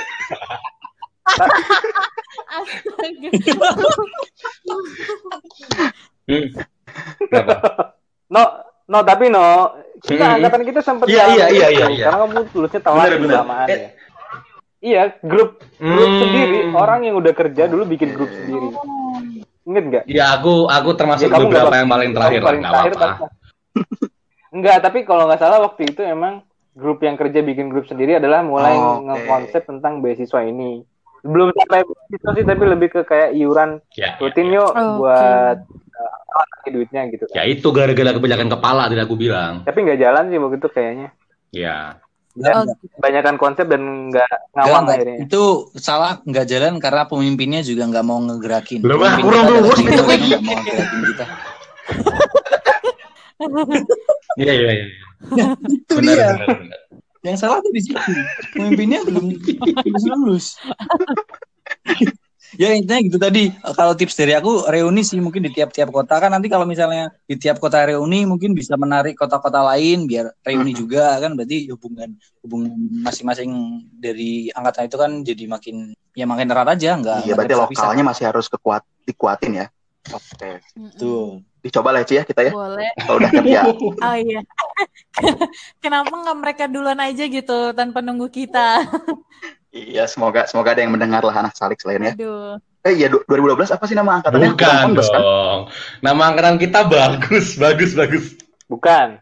hmm. 6.26 6.46
no, 8.34 8.42
no 8.90 8.98
tapi 9.06 9.30
no 9.30 9.74
kita 10.04 10.24
hmm. 10.24 10.34
angkatan 10.40 10.62
kita 10.64 10.80
sempat 10.80 11.06
iya, 11.12 11.24
iya, 11.28 11.46
iya, 11.52 11.68
iya, 11.68 11.86
iya. 11.92 12.04
karena 12.08 12.18
kamu 12.24 12.32
tulisnya 12.52 12.80
telat 12.80 13.08
bersamaan 13.20 13.68
ya. 13.68 13.90
Iya, 14.80 15.02
grup 15.20 15.60
grup 15.76 16.08
hmm. 16.08 16.20
sendiri 16.24 16.58
orang 16.72 17.04
yang 17.04 17.20
udah 17.20 17.36
kerja 17.36 17.68
dulu 17.68 17.84
bikin 17.84 18.16
grup 18.16 18.32
sendiri. 18.32 18.72
Ingat 19.68 19.84
nggak? 19.92 20.04
Iya, 20.08 20.40
aku 20.40 20.72
aku 20.72 20.90
termasuk 20.96 21.28
ya, 21.28 21.36
beberapa 21.36 21.74
yang 21.76 21.88
paling 21.92 22.10
terakhir 22.16 22.40
paling 22.40 22.62
lah, 22.64 22.70
terakhir, 22.72 22.92
apa-apa. 22.96 23.26
Enggak, 24.56 24.78
tapi 24.80 25.04
kalau 25.04 25.28
nggak 25.28 25.40
salah 25.44 25.60
waktu 25.60 25.92
itu 25.92 26.00
emang 26.00 26.40
grup 26.72 27.04
yang 27.04 27.20
kerja 27.20 27.44
bikin 27.44 27.68
grup 27.68 27.84
sendiri 27.84 28.16
adalah 28.16 28.40
mulai 28.40 28.72
oh, 28.72 29.04
okay. 29.04 29.04
ngekonsep 29.04 29.62
tentang 29.68 30.00
beasiswa 30.00 30.40
ini 30.48 30.80
belum 31.20 31.52
sampai 31.52 31.84
itu 31.84 32.28
sih 32.32 32.44
tapi 32.48 32.64
lebih 32.64 32.88
ke 32.88 33.00
kayak 33.04 33.36
iuran 33.36 33.84
ya, 33.92 34.16
rutin 34.16 34.48
ya, 34.48 34.64
yuk 34.64 34.72
oh, 34.72 35.04
buat 35.04 35.58
okay. 35.60 35.89
Uh, 36.00 36.70
duitnya 36.70 37.02
gitu 37.12 37.24
kan. 37.28 37.34
ya 37.36 37.42
itu 37.46 37.68
gara-gara 37.74 38.10
kebanyakan 38.16 38.48
kepala 38.48 38.88
tidak 38.88 39.04
aku 39.10 39.16
bilang 39.18 39.62
tapi 39.66 39.84
nggak 39.84 40.00
jalan 40.00 40.24
sih 40.32 40.38
begitu 40.40 40.66
kayaknya 40.72 41.08
ya 41.52 41.98
dan 42.38 42.62
oh. 42.62 42.74
kebanyakan 42.98 43.36
konsep 43.36 43.66
dan 43.66 44.08
nggak 44.14 44.32
ngawang 44.54 44.84
gak, 44.86 44.94
akhirnya 44.96 45.16
itu 45.26 45.42
salah 45.76 46.22
nggak 46.22 46.46
jalan 46.46 46.78
karena 46.78 47.02
pemimpinnya 47.10 47.60
juga 47.66 47.90
nggak 47.90 48.06
mau 48.06 48.18
ngegerakin 48.22 48.80
belum 48.80 49.00
kurang 49.20 49.44
lurus 49.50 49.78
itu 49.82 50.02
nggak 50.02 50.42
mau 50.42 50.54
ngegerakin 50.62 51.00
kita 51.10 51.26
iya 54.38 54.52
iya 54.54 54.70
iya 54.72 54.86
itu 55.68 55.92
benar, 55.98 56.14
dia 56.16 56.28
benar, 56.38 56.48
benar. 56.60 56.80
Yang 57.20 57.36
salah 57.44 57.60
tuh 57.60 57.72
di 57.72 57.80
situ. 57.84 58.00
Pemimpinnya 58.56 59.04
belum 59.04 59.36
lulus 59.36 60.04
lulus. 60.08 60.46
Ya 62.58 62.74
intinya 62.74 63.00
gitu 63.04 63.18
tadi 63.20 63.54
kalau 63.76 63.94
tips 63.94 64.16
dari 64.18 64.34
aku 64.34 64.66
reuni 64.66 65.06
sih 65.06 65.20
mungkin 65.22 65.46
di 65.46 65.50
tiap-tiap 65.54 65.92
kota 65.94 66.18
kan 66.18 66.32
nanti 66.32 66.50
kalau 66.50 66.66
misalnya 66.66 67.12
di 67.28 67.38
tiap 67.38 67.62
kota 67.62 67.82
reuni 67.86 68.26
mungkin 68.26 68.56
bisa 68.56 68.74
menarik 68.74 69.14
kota-kota 69.14 69.62
lain 69.74 70.08
biar 70.10 70.34
reuni 70.42 70.72
hmm. 70.74 70.80
juga 70.80 71.18
kan 71.22 71.36
berarti 71.38 71.70
hubungan 71.70 72.10
hubungan 72.42 72.72
masing-masing 73.06 73.50
dari 73.94 74.50
angkatan 74.50 74.90
itu 74.90 74.96
kan 74.98 75.10
jadi 75.22 75.44
makin 75.46 75.76
ya 76.16 76.26
makin 76.26 76.50
erat 76.50 76.68
aja 76.74 76.98
enggak 76.98 77.22
iya 77.28 77.34
berarti 77.38 77.54
lokalnya 77.54 78.04
masih 78.06 78.24
harus 78.26 78.46
kekuat 78.50 78.82
dikuatin 79.06 79.62
ya 79.62 79.66
oke 80.10 80.24
okay. 80.34 80.58
tuh 80.98 81.44
dicoba 81.60 81.92
lah 81.92 82.02
Ci 82.08 82.16
ya 82.16 82.24
kita 82.24 82.40
ya. 82.48 82.52
Boleh. 82.52 82.90
Kalau 83.04 83.20
udah 83.20 83.30
kerja. 83.30 83.60
oh 84.08 84.16
iya. 84.16 84.40
Kenapa 85.84 86.08
nggak 86.08 86.38
mereka 86.40 86.64
duluan 86.66 87.00
aja 87.00 87.24
gitu 87.28 87.76
tanpa 87.76 88.00
nunggu 88.00 88.32
kita? 88.32 88.80
iya, 89.74 90.04
semoga 90.06 90.46
semoga 90.46 90.74
ada 90.74 90.82
yang 90.82 90.92
mendengar 90.94 91.22
lah 91.22 91.34
anak 91.34 91.54
salik 91.54 91.78
selain 91.82 92.02
ya. 92.02 92.12
Aduh. 92.14 92.58
Eh 92.80 92.96
iya 92.96 93.12
2012 93.12 93.76
apa 93.76 93.84
sih 93.84 93.96
nama 93.96 94.20
angkatannya? 94.20 94.56
Bukan 94.56 94.66
kan? 94.66 94.88
dong. 94.96 95.10
Kan? 95.12 95.22
Nama 96.00 96.22
angkatan 96.32 96.56
kita 96.56 96.80
bagus, 96.88 97.46
bagus, 97.60 97.92
bagus. 97.92 98.24
Bukan. 98.70 99.20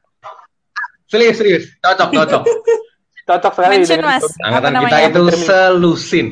Serius, 1.08 1.36
serius. 1.40 1.64
Cocok, 1.80 2.08
cocok. 2.12 2.42
cocok 3.28 3.52
sekali. 3.56 3.72
Mention, 3.80 4.00
Mas. 4.04 4.24
Angkatan 4.44 4.72
kita 4.86 4.96
itu 5.10 5.22
selusin. 5.42 6.28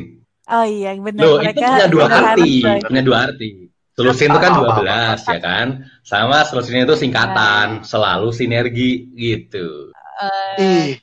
Oh 0.46 0.62
iya, 0.62 0.94
benar. 0.94 1.22
Loh, 1.26 1.36
mereka 1.42 1.58
itu 1.58 1.66
punya 1.66 1.88
dua 1.90 2.06
arti. 2.06 2.52
Punya 2.86 3.02
dua 3.02 3.18
arti. 3.26 3.48
Selusin 3.96 4.28
itu 4.28 4.40
kan 4.44 4.52
12 4.60 5.24
ya 5.24 5.38
kan. 5.40 5.66
Sama 6.04 6.44
selusin 6.44 6.84
itu 6.84 6.94
singkatan, 7.00 7.80
selalu 7.80 8.28
sinergi 8.28 9.08
gitu. 9.16 9.88
Uh, 10.20 10.60
Ih, 10.60 11.00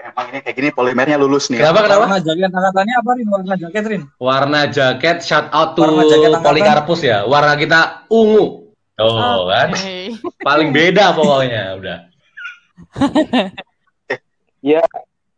Emang 0.00 0.26
ini 0.32 0.38
kayak 0.40 0.56
gini 0.56 0.68
polimernya 0.72 1.20
lulus 1.20 1.52
nih. 1.52 1.60
Kenapa 1.60 1.84
kenapa? 1.84 2.08
Warna 2.08 2.20
jaket 2.24 2.50
angkatannya 2.50 2.94
apa 2.96 3.10
Rin? 3.12 3.26
Warna 3.28 3.54
jaket 3.60 3.84
Rin? 3.84 4.02
Warna 4.16 4.60
jaket 4.72 5.18
shout 5.20 5.46
out 5.52 5.76
to 5.76 5.84
Polikarpus 6.40 7.00
ya. 7.04 7.28
Warna 7.28 7.54
kita 7.60 8.08
ungu. 8.08 8.72
Oh, 9.00 9.48
okay. 9.48 9.48
kan. 9.48 9.68
Paling 10.44 10.72
beda 10.76 11.16
pokoknya 11.16 11.62
udah. 11.80 11.98
ya, 14.72 14.84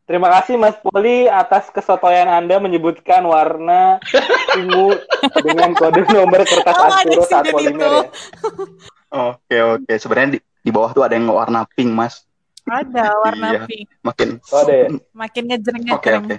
Terima 0.03 0.29
kasih 0.29 0.59
Mas 0.59 0.75
Poli 0.83 1.31
atas 1.31 1.71
kesotoyan 1.71 2.27
Anda 2.27 2.59
menyebutkan 2.59 3.23
warna 3.23 4.03
ungu 4.61 4.99
dengan 5.41 5.73
kode 5.79 6.05
nomor 6.11 6.43
kertas 6.43 6.75
oh, 6.75 6.85
Arturo 6.91 7.23
saat 7.23 7.47
polimer 7.49 7.89
ya. 7.89 8.05
Oke 9.33 9.57
oke, 9.63 9.93
sebenarnya 9.97 10.37
di, 10.37 10.39
di 10.43 10.71
bawah 10.75 10.91
tuh 10.91 11.07
ada 11.07 11.15
yang 11.15 11.31
warna 11.31 11.63
pink 11.79 11.95
Mas. 11.95 12.27
Ada 12.67 13.07
warna 13.19 13.49
iya. 13.53 13.61
pink. 13.67 13.87
Makin 14.07 14.29
oh, 14.39 14.61
ada 14.63 14.75
ya? 14.75 14.89
Makin 15.13 15.43
ngejreng 15.51 15.83
Oke 15.93 16.11
oke. 16.15 16.37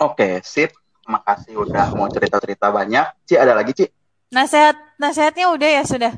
Oke, 0.00 0.28
sip. 0.44 0.70
Makasih 1.08 1.58
udah 1.58 1.90
mau 1.96 2.06
cerita-cerita 2.06 2.70
banyak. 2.70 3.06
Ci 3.26 3.34
ada 3.34 3.56
lagi, 3.56 3.74
Ci? 3.74 3.86
Nasihat 4.30 4.78
nasihatnya 5.00 5.50
udah 5.50 5.68
ya 5.80 5.82
sudah. 5.82 6.12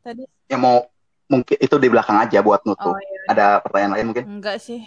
Tadi. 0.00 0.24
Ya 0.48 0.56
mau 0.56 0.88
mungkin 1.28 1.56
itu 1.60 1.76
di 1.76 1.88
belakang 1.92 2.16
aja 2.16 2.40
buat 2.40 2.64
nutup. 2.64 2.96
Oh, 2.96 2.98
iya, 2.98 3.06
iya. 3.06 3.28
Ada 3.30 3.46
pertanyaan 3.60 3.92
lain 3.98 4.06
mungkin? 4.10 4.24
Enggak 4.40 4.56
sih. 4.62 4.82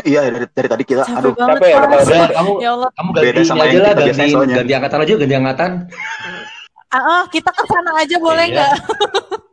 iya 0.08 0.30
dari, 0.30 0.46
dari 0.48 0.68
tadi 0.70 0.84
kita 0.86 1.02
capek 1.04 1.18
aduh 1.18 1.34
capek 1.36 1.68
ya, 1.68 2.30
kamu 2.32 2.52
ya 2.62 2.70
Allah. 2.72 2.90
kamu 2.94 3.08
ganti 3.12 3.26
Beda 3.26 3.40
sama 3.44 3.62
aja 3.66 3.78
lah 3.82 3.92
ganti 3.92 4.32
ganti 4.32 4.72
angkatan 4.72 4.98
aja 5.02 5.12
ganti 5.18 5.34
angkatan. 5.36 5.70
Ah, 6.90 6.98
uh, 6.98 7.22
kita 7.28 7.50
ke 7.52 7.64
sana 7.68 7.90
aja 7.98 8.16
boleh 8.18 8.46
iya. 8.48 8.54
nggak? 8.54 8.72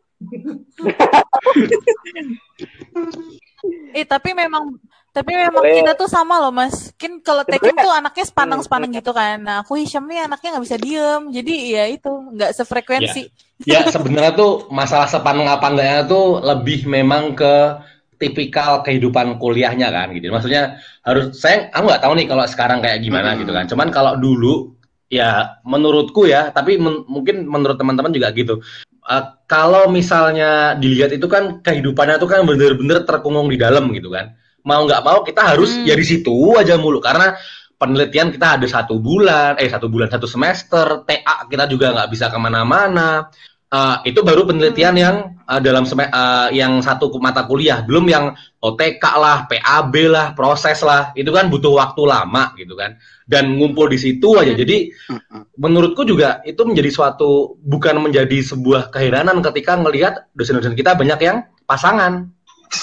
eh 3.98 4.05
tapi 4.05 4.31
memang 4.38 4.77
tapi 5.17 5.34
memang 5.34 5.65
Boleh. 5.65 5.81
kita 5.81 5.98
tuh 5.98 6.05
sama 6.05 6.38
loh 6.38 6.53
mas. 6.53 6.93
Kan 6.93 7.17
kalau 7.25 7.41
Tekin 7.41 7.74
tuh 7.74 7.89
anaknya 7.89 8.22
sepaneng-sepaneng 8.29 9.01
gitu 9.01 9.10
kan. 9.17 9.41
Nah 9.41 9.65
aku 9.65 9.81
Hisham 9.81 10.05
nih 10.05 10.29
anaknya 10.29 10.53
nggak 10.53 10.65
bisa 10.69 10.77
diem. 10.77 11.22
Jadi 11.34 11.53
ya 11.74 11.89
itu 11.89 12.12
nggak 12.38 12.53
sefrekuensi. 12.53 13.25
Ya, 13.65 13.81
ya 13.81 13.89
sebenarnya 13.89 14.38
tuh 14.38 14.69
masalah 14.69 15.10
sepaneng 15.10 15.50
apa 15.50 15.74
enggaknya 15.74 16.05
tuh 16.05 16.38
lebih 16.46 16.86
memang 16.86 17.34
ke 17.34 17.81
tipikal 18.22 18.86
kehidupan 18.86 19.41
kuliahnya 19.41 19.89
kan 19.89 20.13
gitu. 20.13 20.29
Maksudnya 20.29 20.77
harus 21.01 21.34
saya 21.34 21.74
aku 21.74 21.89
nggak 21.89 22.03
tahu 22.05 22.13
nih 22.13 22.27
kalau 22.29 22.46
sekarang 22.46 22.79
kayak 22.86 23.01
gimana 23.01 23.34
hmm. 23.34 23.39
gitu 23.41 23.51
kan. 23.57 23.65
Cuman 23.65 23.89
kalau 23.89 24.13
dulu 24.22 24.77
ya 25.10 25.57
menurutku 25.65 26.29
ya, 26.29 26.53
tapi 26.53 26.77
men 26.77 27.01
mungkin 27.10 27.50
menurut 27.50 27.81
teman-teman 27.81 28.13
juga 28.13 28.29
gitu. 28.38 28.62
Uh, 29.08 29.24
kalau 29.48 29.88
misalnya 29.88 30.76
dilihat 30.76 31.16
itu 31.16 31.32
kan 31.32 31.64
kehidupannya 31.64 32.20
tuh 32.20 32.28
kan 32.28 32.44
bener-bener 32.44 33.08
terkungkung 33.08 33.48
di 33.48 33.56
dalam 33.56 33.88
gitu 33.96 34.12
kan 34.12 34.36
mau 34.68 34.84
nggak 34.84 35.00
mau 35.00 35.24
kita 35.24 35.56
harus 35.56 35.80
hmm. 35.80 35.88
ya 35.88 35.96
di 35.96 36.04
situ 36.04 36.36
aja 36.60 36.76
mulu 36.76 37.00
karena 37.00 37.32
penelitian 37.78 38.34
kita 38.34 38.58
ada 38.58 38.68
satu 38.68 38.98
bulan, 38.98 39.56
eh 39.62 39.70
satu 39.70 39.88
bulan 39.88 40.10
satu 40.10 40.26
semester, 40.26 41.06
TA 41.06 41.46
kita 41.48 41.70
juga 41.70 41.94
nggak 41.94 42.10
bisa 42.10 42.28
ke 42.34 42.38
mana-mana. 42.42 43.30
Uh, 43.67 44.00
itu 44.07 44.24
baru 44.24 44.47
penelitian 44.47 44.95
hmm. 44.95 45.03
yang 45.03 45.15
uh, 45.43 45.59
dalam 45.59 45.83
uh, 45.83 46.47
yang 46.55 46.79
satu 46.79 47.12
mata 47.19 47.43
kuliah, 47.43 47.83
belum 47.83 48.07
yang 48.07 48.31
OTK 48.63 49.03
lah, 49.19 49.43
PAB 49.43 49.93
lah, 50.07 50.31
proses 50.31 50.79
lah, 50.88 51.12
itu 51.19 51.27
kan 51.36 51.51
butuh 51.51 51.75
waktu 51.75 52.07
lama 52.07 52.55
gitu 52.55 52.79
kan, 52.79 52.95
dan 53.27 53.59
ngumpul 53.59 53.91
di 53.91 54.00
situ 54.00 54.39
aja. 54.39 54.55
Jadi 54.55 54.88
hmm. 55.12 55.59
menurutku 55.59 56.07
juga 56.07 56.39
itu 56.47 56.63
menjadi 56.63 56.88
suatu 56.88 57.59
bukan 57.59 58.07
menjadi 58.07 58.39
sebuah 58.39 58.88
keheranan 58.88 59.43
ketika 59.43 59.75
melihat 59.75 60.31
dosen-dosen 60.31 60.71
kita 60.71 60.95
banyak 60.95 61.19
yang 61.19 61.43
pasangan 61.67 62.31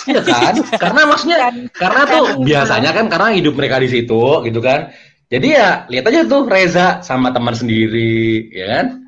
Iya 0.08 0.20
kan? 0.24 0.54
karena 0.82 1.00
maksudnya 1.04 1.38
kan, 1.48 1.54
karena 1.76 2.02
tuh 2.08 2.24
kan, 2.24 2.36
biasanya 2.40 2.90
kan 2.96 3.06
karena 3.12 3.28
hidup 3.36 3.54
mereka 3.56 3.76
di 3.80 3.88
situ 3.92 4.24
gitu 4.44 4.60
kan. 4.64 4.92
Jadi 5.28 5.46
ya 5.56 5.88
lihat 5.88 6.04
aja 6.08 6.20
tuh 6.28 6.48
Reza 6.48 7.00
sama 7.00 7.32
teman 7.32 7.56
sendiri, 7.56 8.48
ya 8.52 8.66
kan? 8.80 9.03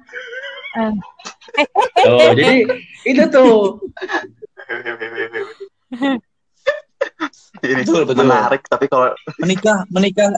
Tuh, 2.04 2.30
jadi 2.36 2.68
itu 3.10 3.24
tuh. 3.32 3.80
Ini 7.56 7.82
betul, 7.82 8.04
betul. 8.04 8.26
menarik 8.28 8.62
tapi 8.68 8.84
kalau 8.90 9.16
menikah 9.40 9.88
menikah 9.88 10.28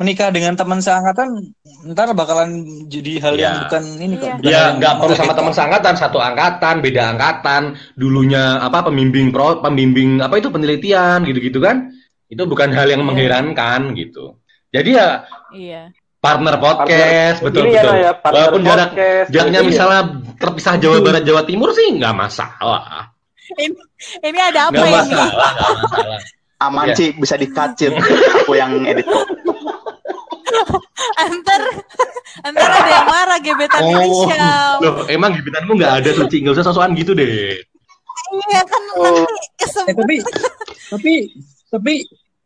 menikah 0.00 0.32
dengan 0.32 0.56
teman 0.56 0.80
seangkatan 0.80 1.52
ntar 1.92 2.14
bakalan 2.16 2.64
jadi 2.88 3.20
hal 3.20 3.34
ya. 3.36 3.42
yang 3.42 3.54
bukan 3.68 3.84
ini 4.00 4.14
kok. 4.16 4.30
Iya. 4.40 4.48
Ya 4.48 4.62
nggak 4.80 4.94
perlu 4.96 5.14
sama 5.18 5.32
teman 5.36 5.52
seangkatan, 5.52 5.94
satu 6.00 6.18
angkatan, 6.22 6.80
beda 6.80 7.02
angkatan, 7.16 7.62
dulunya 8.00 8.56
apa 8.64 8.88
pembimbing 8.88 9.28
pro, 9.28 9.60
pembimbing 9.60 10.24
apa 10.24 10.40
itu 10.40 10.48
penelitian 10.48 11.20
gitu-gitu 11.28 11.60
kan? 11.60 11.92
Itu 12.32 12.48
bukan 12.48 12.72
hal 12.72 12.88
yang 12.88 13.04
ya. 13.04 13.06
mengherankan 13.12 13.92
gitu. 13.92 14.40
Jadi 14.72 14.90
ya 14.96 15.26
Iya. 15.52 15.82
Partner 16.20 16.60
podcast, 16.60 17.40
partner, 17.40 17.48
betul 17.48 17.62
betul. 17.72 17.94
Ya, 17.96 18.12
Walaupun 18.12 18.60
jarak 18.60 18.90
jaraknya 19.32 19.60
misalnya 19.64 20.00
terpisah 20.36 20.76
Jawa 20.76 21.00
Barat 21.00 21.24
Jawa 21.24 21.48
Timur 21.48 21.72
sih 21.72 21.96
nggak 21.96 22.12
masalah. 22.12 23.08
Ini, 23.56 23.72
ini 24.28 24.38
ada 24.38 24.68
apa 24.68 24.78
gak 24.78 24.84
ya? 24.84 25.00
Masalah, 25.00 25.50
gak 25.56 25.70
masalah. 25.80 26.20
Aman 26.60 26.92
sih 26.92 27.16
bisa 27.16 27.40
dikacir 27.40 27.96
aku 27.96 28.52
yang 28.52 28.84
edit 28.84 29.08
kok 29.08 29.24
antar 31.24 31.60
antar 32.44 32.68
ada 32.68 32.90
yang 32.92 33.08
marah 33.08 33.38
gebetan 33.40 33.80
oh. 33.80 34.28
Loh, 34.84 35.08
emang 35.08 35.32
gebetanmu 35.40 35.72
nggak 35.72 36.04
ada 36.04 36.10
suci, 36.12 36.44
nggak 36.44 36.52
usah 36.52 36.68
sosokan 36.68 36.92
gitu 37.00 37.16
deh. 37.16 37.56
Iya 38.30 38.62
kan 38.68 38.82
oh. 39.00 39.24
eh, 39.88 39.94
tapi 39.96 40.14
tapi 40.92 41.12
tapi 41.72 41.94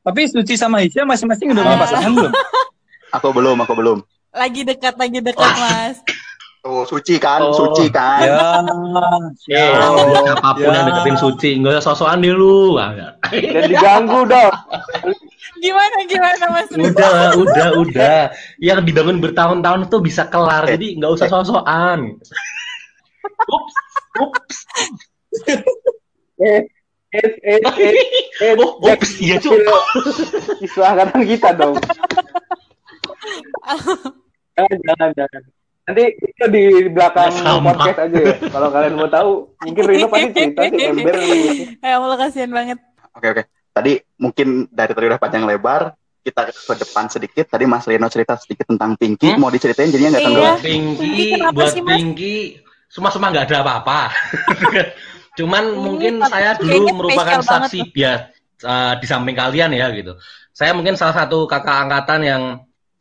tapi 0.04 0.20
Suci 0.28 0.54
sama 0.54 0.84
Hisham 0.84 1.08
masing-masing 1.08 1.56
udah 1.56 1.64
punya 1.64 1.80
pasangan 1.80 2.12
belum? 2.12 2.32
Aku 3.14 3.30
belum, 3.30 3.62
aku 3.62 3.78
belum. 3.78 3.98
Lagi 4.34 4.66
dekat, 4.66 4.98
lagi 4.98 5.22
dekat, 5.22 5.52
Mas. 5.54 6.02
Tuh, 6.64 6.88
suci 6.88 7.20
kan, 7.20 7.44
oh. 7.44 7.52
suci 7.52 7.92
kan. 7.92 8.24
Ya, 8.24 8.64
ya, 9.52 9.64
ya 9.76 10.32
apa 10.32 10.56
pun 10.56 10.72
ya. 10.72 10.80
yang 10.80 10.86
deketin 10.88 11.18
suci, 11.20 11.50
nggak 11.60 11.76
usah 11.76 11.92
sosokan 11.92 12.24
deh 12.24 12.32
lu. 12.32 12.80
Dan 12.80 13.68
diganggu 13.68 14.24
dong. 14.24 14.54
Gimana, 15.60 15.96
gimana 16.08 16.44
mas? 16.56 16.68
Udah, 16.72 17.36
udah, 17.36 17.68
udah. 17.84 18.20
Yang 18.56 18.80
dibangun 18.88 19.20
bertahun-tahun 19.20 19.92
tuh 19.92 20.00
bisa 20.00 20.24
kelar, 20.32 20.64
jadi 20.64 21.04
nggak 21.04 21.12
usah 21.12 21.28
sosokan. 21.28 22.16
Ups, 23.44 23.74
ups. 24.24 24.56
Eh, 26.40 26.64
eh, 27.12 27.28
eh, 27.44 27.60
eh, 27.60 27.92
eh, 28.40 28.52
oh, 28.56 28.80
ups, 28.80 29.20
iya 29.20 29.36
cuy. 29.36 29.60
Angkatan 30.80 31.22
kita 31.28 31.52
dong. 31.60 31.76
Jangan, 34.56 34.78
jangan, 34.84 35.10
jangan. 35.16 35.42
Nanti 35.84 36.04
itu 36.16 36.44
di 36.48 36.64
belakang 36.88 37.28
Sama. 37.28 37.76
podcast 37.76 38.08
aja 38.08 38.16
ya. 38.16 38.34
Kalau 38.48 38.68
kalian 38.72 38.94
mau 38.96 39.08
tahu, 39.12 39.30
mungkin 39.68 39.84
Rino 39.84 40.06
pasti 40.08 40.28
cerita 40.32 40.62
sih 40.72 40.80
ember. 40.80 41.14
Ya 41.84 42.00
Allah 42.00 42.16
kasihan 42.16 42.50
banget. 42.50 42.78
Oke 43.12 43.26
oke. 43.36 43.42
Tadi 43.74 43.92
mungkin 44.16 44.64
dari 44.72 44.92
tadi 44.96 45.06
udah 45.12 45.20
panjang 45.20 45.44
lebar, 45.44 45.92
kita 46.24 46.48
ke 46.48 46.74
depan 46.80 47.04
sedikit. 47.12 47.44
Tadi 47.52 47.68
Mas 47.68 47.84
Rino 47.84 48.08
cerita 48.08 48.32
sedikit 48.40 48.64
tentang 48.64 48.96
Pinky. 48.96 49.36
Hmm? 49.36 49.44
Mau 49.44 49.52
diceritain 49.52 49.92
jadinya 49.92 50.16
nggak 50.16 50.24
tanggung? 50.24 50.44
Iya. 50.48 50.54
Pinky, 50.64 51.28
buat 51.52 51.72
sih, 51.76 51.84
Pinky, 51.84 52.36
semua-semua 52.88 53.28
nggak 53.28 53.44
ada 53.52 53.60
apa-apa. 53.60 54.00
Cuman 55.38 55.64
Ini 55.68 55.80
mungkin 55.84 56.14
saya 56.24 56.56
dulu 56.56 56.96
merupakan 56.96 57.42
saksi 57.44 57.92
ya 57.92 58.32
uh, 58.64 58.94
di 58.96 59.04
samping 59.04 59.36
kalian 59.36 59.74
ya 59.76 59.92
gitu. 59.92 60.16
Saya 60.54 60.72
mungkin 60.72 60.96
salah 60.96 61.12
satu 61.12 61.44
kakak 61.44 61.90
angkatan 61.90 62.20
yang 62.24 62.42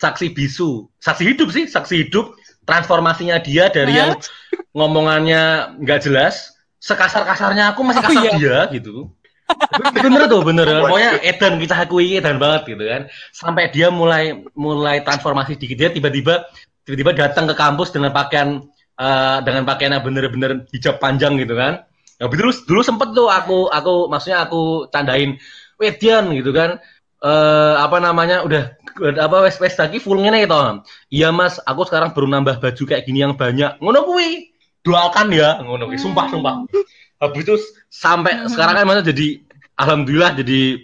saksi 0.04 0.36
bisu, 0.36 0.92
saksi 1.00 1.24
hidup 1.24 1.50
sih, 1.56 1.66
saksi 1.72 2.08
hidup. 2.08 2.36
Transformasinya 2.64 3.44
dia 3.44 3.68
dari 3.68 4.00
yang 4.00 4.16
ngomongannya 4.72 5.76
nggak 5.84 6.00
jelas 6.08 6.56
sekasar-kasarnya 6.84 7.72
aku 7.72 7.80
masih 7.88 8.04
kasar 8.04 8.20
oh, 8.20 8.24
iya. 8.24 8.32
dia 8.36 8.58
gitu. 8.76 9.08
Bener 10.04 10.28
tuh 10.28 10.44
bener. 10.44 10.68
Pokoknya 10.68 11.20
Eden 11.24 11.60
kita 11.64 11.76
akui 11.80 12.20
Eden 12.20 12.40
banget 12.40 12.76
gitu 12.76 12.84
kan. 12.84 13.02
Sampai 13.32 13.72
dia 13.72 13.88
mulai 13.88 14.44
mulai 14.56 15.00
transformasi 15.00 15.56
dikit. 15.56 15.80
Dia 15.80 15.90
tiba-tiba 15.96 16.44
tiba-tiba 16.84 17.16
datang 17.16 17.48
ke 17.48 17.56
kampus 17.56 17.96
dengan 17.96 18.12
pakaian 18.12 18.64
uh, 19.00 19.40
dengan 19.44 19.64
pakaian 19.64 19.96
yang 19.96 20.04
bener-bener 20.04 20.68
hijab 20.76 21.00
panjang 21.00 21.40
gitu 21.40 21.56
kan. 21.56 21.88
Nah, 22.20 22.28
dulu 22.28 22.52
dulu 22.68 22.82
sempet 22.84 23.16
tuh 23.16 23.32
aku 23.32 23.72
aku 23.72 24.12
maksudnya 24.12 24.44
aku 24.44 24.92
tandain 24.92 25.40
Wedian 25.80 26.36
gitu 26.36 26.52
kan. 26.52 26.80
Uh, 27.24 27.80
apa 27.80 28.04
namanya 28.04 28.44
udah 28.44 28.76
apa 29.00 29.38
wes 29.46 29.58
wes 29.58 29.76
lagi 29.78 29.98
full 29.98 30.22
ngene 30.22 30.46
gitu. 30.46 30.58
Iya 31.10 31.34
Mas, 31.34 31.58
aku 31.64 31.86
sekarang 31.88 32.14
baru 32.14 32.28
nambah 32.30 32.62
baju 32.62 32.84
kayak 32.86 33.04
gini 33.08 33.26
yang 33.26 33.34
banyak. 33.34 33.82
Ngono 33.82 34.06
kuwi. 34.06 34.54
Doakan 34.84 35.32
ya, 35.32 35.64
ngono 35.64 35.88
kuwi. 35.90 35.98
Sumpah 35.98 36.28
sumpah. 36.28 36.68
Habis 37.24 37.42
itu 37.48 37.56
sampai 37.88 38.36
hmm. 38.36 38.50
sekarang 38.50 38.74
kan 38.76 38.86
mana 38.90 39.02
jadi 39.06 39.40
alhamdulillah 39.78 40.34
jadi 40.38 40.82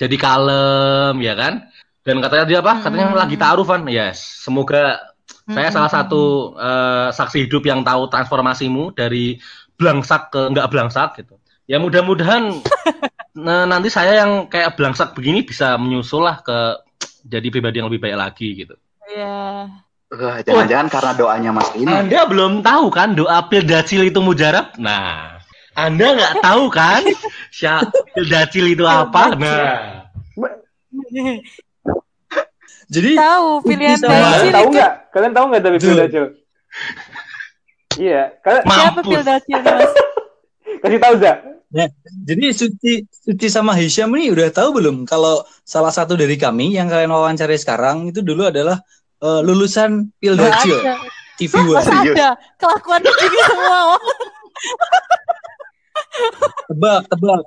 jadi 0.00 0.16
kalem 0.16 1.20
ya 1.20 1.34
kan 1.36 1.68
dan 2.06 2.16
katanya 2.24 2.44
dia 2.48 2.58
apa 2.64 2.80
katanya 2.80 3.06
hmm. 3.12 3.18
lagi 3.18 3.36
taarufan 3.36 3.82
yes 3.90 4.46
semoga 4.46 4.96
hmm. 5.44 5.54
saya 5.54 5.68
salah 5.74 5.90
satu 5.92 6.54
uh, 6.56 7.08
saksi 7.12 7.50
hidup 7.50 7.66
yang 7.66 7.84
tahu 7.84 8.08
transformasimu 8.08 8.96
dari 8.96 9.36
belangsak 9.76 10.32
ke 10.32 10.40
enggak 10.48 10.70
belangsak 10.72 11.20
gitu 11.20 11.36
ya 11.68 11.76
mudah-mudahan 11.76 12.62
nah, 13.36 13.66
nanti 13.70 13.92
saya 13.92 14.24
yang 14.24 14.48
kayak 14.48 14.78
belangsak 14.78 15.12
begini 15.12 15.44
bisa 15.44 15.76
menyusul 15.76 16.24
lah 16.24 16.40
ke 16.40 16.80
jadi 17.24 17.46
pribadi 17.52 17.80
yang 17.82 17.88
lebih 17.88 18.02
baik 18.02 18.18
lagi 18.18 18.48
gitu 18.64 18.74
Iya. 19.10 19.66
Uh, 20.10 20.42
jangan-jangan 20.42 20.86
karena 20.90 21.12
doanya 21.14 21.50
Mas 21.54 21.70
ini. 21.78 21.86
Anda 21.86 22.26
belum 22.26 22.66
tahu 22.66 22.90
kan 22.90 23.14
doa 23.14 23.46
pildacil 23.46 24.10
itu 24.10 24.18
mujarab? 24.18 24.74
Nah, 24.74 25.38
anda 25.78 26.18
nggak 26.18 26.34
tahu 26.42 26.66
kan 26.66 27.02
Syakil 27.56 28.24
Dacil 28.26 28.74
itu 28.74 28.84
apa? 28.86 29.38
Nah. 29.38 30.10
Jadi 32.90 33.14
tahu 33.14 33.62
pilihan 33.62 33.98
Dacil. 34.02 34.50
Tahu 34.50 34.66
nggak? 34.74 34.92
Kalian 35.14 35.32
tahu 35.34 35.44
nggak 35.46 35.62
dari 35.62 35.78
pil 35.78 35.94
Dacil? 35.96 36.24
Iya, 37.98 38.30
kalian 38.46 38.64
siapa 38.70 39.00
pil 39.02 39.22
Dacil 39.26 39.58
Mas? 39.60 39.92
Kasih 40.78 40.98
tahu 41.02 41.14
Zak. 41.18 41.36
Ya, 41.70 41.86
jadi 42.26 42.50
Suci, 42.50 43.06
Suci 43.06 43.46
sama 43.46 43.78
Hisham 43.78 44.10
ini 44.18 44.34
udah 44.34 44.50
tahu 44.50 44.82
belum 44.82 45.06
kalau 45.06 45.46
salah 45.62 45.94
satu 45.94 46.18
dari 46.18 46.34
kami 46.34 46.74
yang 46.74 46.90
kalian 46.90 47.14
wawancari 47.14 47.54
sekarang 47.54 48.10
itu 48.10 48.26
dulu 48.26 48.50
adalah 48.50 48.82
uh, 49.22 49.38
lulusan 49.38 50.10
Pildacil 50.18 50.82
TV 51.38 51.54
One. 51.62 51.78
Ada 51.78 52.34
kelakuan 52.58 53.00
begini 53.06 53.38
semua. 53.46 53.78
Tebak, 56.74 57.00
tebak. 57.06 57.42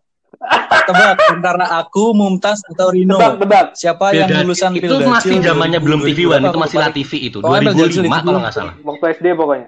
Tebak 0.87 1.15
antara 1.31 1.65
aku, 1.83 2.15
Mumtaz 2.15 2.63
atau 2.67 2.95
Rino. 2.95 3.19
Tebak, 3.19 3.33
tebak. 3.43 3.65
Siapa 3.75 4.05
Pilda, 4.11 4.23
yang 4.23 4.47
lulusan 4.47 4.71
Itu 4.79 4.95
masih 5.03 5.39
zamannya 5.43 5.79
belum 5.83 5.99
TV 5.99 6.31
One, 6.31 6.47
itu 6.47 6.59
masih 6.63 6.77
La 6.79 6.89
TV 6.95 7.11
itu. 7.27 7.37
2005 7.43 8.07
kalau 8.07 8.39
nggak 8.39 8.55
salah. 8.55 8.73
Waktu 8.87 9.03
SD 9.19 9.35
pokoknya. 9.35 9.67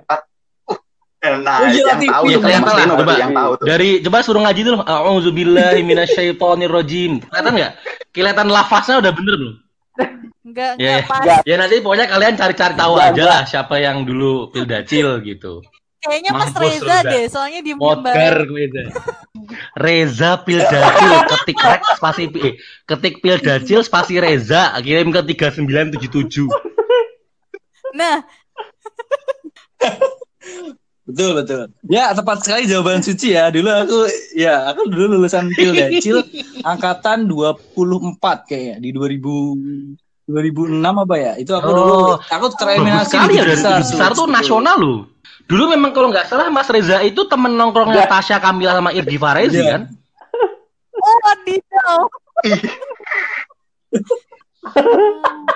Nah, 1.42 1.70
yang 1.72 2.02
tahu 2.02 2.26
ya 2.30 2.38
kelihatan 2.40 2.74
lah. 2.74 2.86
Coba, 2.98 3.14
yang 3.18 3.34
tahu 3.34 3.52
tuh. 3.58 3.66
Dari 3.66 3.90
coba 4.06 4.18
suruh 4.22 4.42
ngaji 4.46 4.62
dulu. 4.62 4.78
Auzubillahi 4.86 5.82
minasyaitonirrajim. 5.82 7.26
Kelihatan 7.26 7.52
nggak? 7.56 7.72
Kelihatan 8.14 8.48
lafaznya 8.54 9.02
udah 9.02 9.12
bener 9.12 9.34
belum? 9.36 9.56
Enggak, 10.46 10.78
ya, 10.78 11.02
enggak 11.02 11.42
Ya 11.50 11.56
nanti 11.58 11.82
pokoknya 11.82 12.06
kalian 12.06 12.38
cari-cari 12.38 12.78
tahu 12.78 12.94
aja 13.02 13.24
lah 13.26 13.42
siapa 13.50 13.82
yang 13.82 14.06
dulu 14.06 14.54
Pildacil 14.54 15.26
gitu. 15.26 15.66
Kayaknya 16.06 16.32
Mas 16.38 16.54
Reza 16.54 16.98
deh, 17.02 17.26
soalnya 17.26 17.66
di 17.66 17.74
Modgar 17.74 18.46
gue. 18.46 18.70
Reza 19.74 20.38
Pildacil 20.46 21.14
ketik 21.34 21.58
rek 21.58 21.82
spasi 21.98 22.24
eh, 22.30 22.62
ketik 22.86 23.26
Pildacil 23.26 23.82
spasi 23.82 24.22
Reza 24.22 24.78
kirim 24.86 25.10
ke 25.10 25.26
3977. 25.26 26.46
Nah. 27.98 28.22
Betul 31.06 31.30
betul. 31.38 31.62
Ya 31.86 32.12
tepat 32.12 32.42
sekali 32.42 32.66
jawaban 32.66 33.02
suci 33.06 33.38
ya. 33.38 33.54
Dulu 33.54 33.70
aku 33.70 33.98
ya 34.34 34.70
aku 34.74 34.90
dulu 34.90 35.18
lulusan 35.18 35.54
Pildacil 35.54 36.26
angkatan 36.66 37.30
24 37.30 38.50
kayaknya 38.50 38.76
di 38.82 38.90
2000 38.92 40.26
2006 40.26 40.82
apa 40.82 41.16
ya? 41.22 41.34
Itu 41.38 41.54
aku 41.54 41.70
oh, 41.70 41.76
dulu 41.78 41.96
aku 42.18 42.46
tereliminasi 42.58 43.14
di 43.30 43.38
ya, 43.38 43.46
besar. 43.46 43.86
Besar 43.86 44.12
tuh 44.18 44.26
nasional 44.26 44.78
loh. 44.82 45.00
Dulu 45.46 45.70
memang 45.70 45.94
kalau 45.94 46.10
nggak 46.10 46.26
salah 46.26 46.50
Mas 46.50 46.66
Reza 46.74 47.06
itu 47.06 47.22
temen 47.30 47.54
nongkrongnya 47.54 48.10
Tasya 48.10 48.42
Kamila 48.42 48.74
sama 48.74 48.90
Irgi 48.90 49.22
Farezi 49.22 49.62
yeah. 49.62 49.86
kan? 49.86 49.94
Oh, 51.06 52.10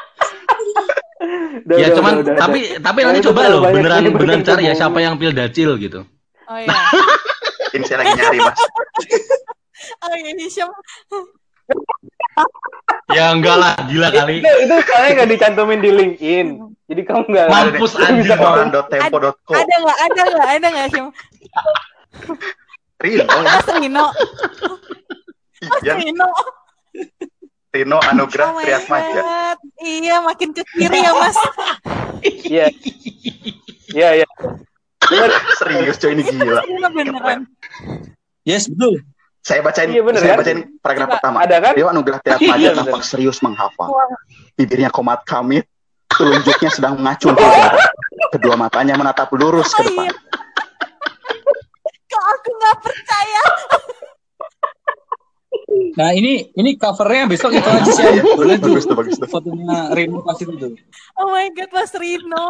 Dino. 1.65 1.77
ya 1.79 1.87
cuman 1.95 2.13
udah, 2.23 2.35
tapi 2.37 2.59
udah. 2.65 2.81
tapi 2.83 2.99
nanti 3.05 3.19
coba 3.25 3.41
loh 3.49 3.61
beneran 3.67 4.03
beneran 4.13 4.41
cari 4.45 4.63
ya 4.69 4.73
siapa 4.75 4.99
yang 5.01 5.15
pil 5.19 5.33
dacil 5.33 5.75
gitu. 5.79 6.05
Oh 6.49 6.57
iya. 6.57 6.69
Ini 7.75 7.85
saya 7.85 7.97
lagi 8.01 8.11
nyari 8.17 8.39
mas. 8.41 8.59
oh 10.03 10.13
iya 10.17 10.47
siapa? 10.49 10.73
ya 13.17 13.25
enggak 13.33 13.55
lah, 13.57 13.73
gila 13.85 14.09
kali. 14.09 14.41
Itu, 14.41 14.51
itu 14.65 14.75
soalnya 14.89 15.11
nggak 15.21 15.29
dicantumin 15.29 15.79
di 15.81 15.89
LinkedIn. 15.93 16.47
Jadi 16.89 17.01
kamu 17.05 17.23
nggak 17.29 17.47
mampus 17.53 17.93
bisa 17.93 18.35
tempo.co. 18.89 19.53
Ada 19.53 19.75
nggak? 19.77 19.97
Ada 20.01 20.21
nggak? 20.25 20.49
Ada 20.49 20.67
nggak 20.73 20.87
sih? 20.89 21.01
Rino. 22.99 23.23
Mas 23.23 23.67
Rino. 23.79 24.05
Mas 25.61 25.83
Rino. 25.85 26.29
Rino 27.69 28.01
Anugerah 28.01 28.49
oh 28.49 28.61
Triatmaja. 28.65 29.21
Iya, 29.77 30.25
makin 30.25 30.49
ke 30.57 30.65
kiri 30.73 31.05
ya, 31.05 31.13
Mas. 31.13 31.37
Iya. 32.25 32.65
Iya, 33.93 34.09
iya. 34.21 34.27
Serius 35.61 35.97
coy 36.01 36.17
ini 36.17 36.23
gila. 36.25 36.61
Beneran. 36.89 37.45
Yes, 38.41 38.65
betul. 38.65 39.05
Saya 39.45 39.61
bacain, 39.63 39.89
iya, 39.93 40.01
bener, 40.03 40.19
saya 40.19 40.35
kan? 40.35 40.39
bacain 40.43 40.59
paragraf 40.81 41.07
Coba, 41.07 41.15
pertama. 41.21 41.37
Ada 41.45 41.55
kan? 41.61 41.73
Rio 41.77 41.87
Anugerah 41.93 42.19
Triatmaja 42.25 42.69
tampak 42.73 43.01
serius 43.05 43.37
menghafal. 43.45 43.89
Bibirnya 44.57 44.89
komat 44.89 45.21
kamit, 45.29 45.69
telunjuknya 46.09 46.69
sedang 46.73 46.97
mengacung 46.97 47.33
ke 47.37 47.41
udara. 47.41 47.85
Kedua 48.33 48.55
matanya 48.57 48.97
menatap 48.97 49.29
lurus 49.37 49.71
ke 49.77 49.85
depan. 49.85 50.09
Kok 52.09 52.23
aku 52.33 52.49
nggak 52.49 52.77
percaya? 52.81 53.43
Nah 55.97 56.09
ini 56.17 56.49
ini 56.57 56.73
covernya 56.77 57.29
besok 57.29 57.53
itu 57.53 57.69
aja 57.69 57.91
sih. 57.91 58.03
Boleh 58.23 58.57
tuh. 58.57 58.73
Bagus 58.77 58.89
bagus. 58.89 59.17
Fotonya 59.29 59.93
Rino 59.93 60.25
pasti 60.25 60.43
itu. 60.49 60.73
Oh 61.19 61.29
my 61.29 61.47
god, 61.53 61.69
Mas 61.73 61.93
Rino. 61.93 62.49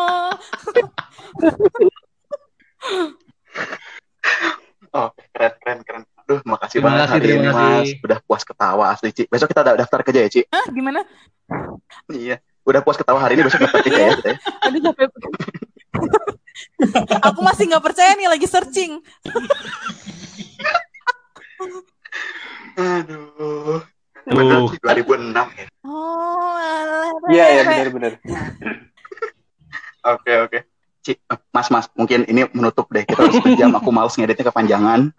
oh, 4.96 5.10
keren, 5.36 5.54
keren, 5.60 5.80
keren. 5.84 6.04
Aduh, 6.30 6.40
makasih 6.46 6.80
terima 6.80 6.94
banget 6.94 7.10
kasih, 7.10 7.18
hari 7.18 7.28
ini, 7.34 7.50
Mas. 7.50 7.90
Udah 8.06 8.20
puas 8.24 8.44
ketawa 8.46 8.94
asli, 8.94 9.10
Ci. 9.12 9.28
Besok 9.28 9.52
kita 9.52 9.76
daftar 9.76 10.00
kerja 10.06 10.20
ya, 10.24 10.30
Ci. 10.32 10.42
Hah, 10.48 10.70
gimana? 10.72 11.04
Iya 12.14 12.40
udah 12.70 12.82
puas 12.86 13.02
ketawa 13.02 13.18
hari 13.18 13.34
ini 13.34 13.44
besok 13.50 13.66
dapat 13.66 13.82
tiga 13.82 13.98
ya 13.98 14.14
kita 14.22 14.30
ya. 14.30 14.38
Aduh 14.70 14.80
capek. 14.86 15.10
Aku 17.26 17.40
masih 17.42 17.66
nggak 17.66 17.84
percaya 17.84 18.14
nih 18.14 18.30
lagi 18.30 18.46
searching. 18.46 19.02
Aduh. 22.80 23.84
Benar 24.30 24.62
2006 24.72 25.36
ya. 25.36 25.66
Oh, 25.84 27.12
Iya 27.28 27.46
ya 27.60 27.62
benar-benar. 27.66 28.12
Oke 30.06 30.34
oke. 30.48 30.60
Cik, 31.00 31.18
Mas 31.56 31.68
Mas, 31.72 31.88
mungkin 31.96 32.28
ini 32.28 32.44
menutup 32.52 32.92
deh. 32.92 33.08
Kita 33.08 33.24
harus 33.24 33.40
sejam. 33.40 33.72
Aku 33.80 33.90
males 33.92 34.16
ngeditnya 34.16 34.52
kepanjangan. 34.52 35.12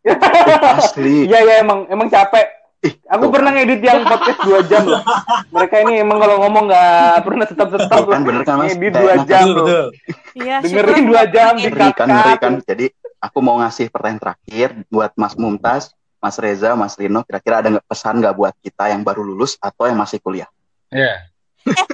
Asli. 0.80 1.28
Iya 1.28 1.38
ya 1.44 1.54
emang 1.60 1.84
emang 1.92 2.08
capek 2.08 2.60
aku 2.80 3.24
oh. 3.28 3.30
pernah 3.30 3.52
ngedit 3.52 3.84
yang 3.84 4.00
podcast 4.08 4.40
dua 4.40 4.60
jam 4.64 4.88
loh. 4.88 5.04
Mereka 5.52 5.76
ini 5.84 6.00
emang 6.00 6.16
kalau 6.16 6.40
ngomong 6.40 6.64
nggak 6.72 7.20
pernah 7.28 7.44
tetap 7.44 7.68
tetap 7.68 8.02
kan 8.08 8.24
bener 8.24 8.42
kan 8.48 8.56
mas? 8.56 8.72
Ngedit 8.72 8.92
dua 8.96 9.14
jam 9.28 9.46
loh. 9.52 9.92
Iya. 10.32 10.64
Dengerin 10.64 11.04
dua 11.04 11.22
jam 11.28 11.52
di 11.60 11.68
kan, 11.68 11.92
ngeri 12.08 12.32
kan. 12.40 12.52
Jadi 12.64 12.86
aku 13.20 13.38
mau 13.44 13.60
ngasih 13.60 13.92
pertanyaan 13.92 14.20
terakhir 14.20 14.68
buat 14.88 15.12
Mas 15.14 15.36
Mumtaz, 15.36 15.92
Mas 16.18 16.36
Reza, 16.40 16.72
Mas 16.74 16.96
Rino. 16.96 17.20
Kira-kira 17.22 17.60
ada 17.60 17.68
nggak 17.68 17.86
pesan 17.86 18.18
nggak 18.18 18.34
buat 18.34 18.54
kita 18.64 18.90
yang 18.90 19.04
baru 19.04 19.22
lulus 19.22 19.60
atau 19.60 19.86
yang 19.86 20.00
masih 20.00 20.18
kuliah? 20.18 20.48
Iya. 20.90 21.28
Yeah. 21.68 21.78
eh, 21.80 21.86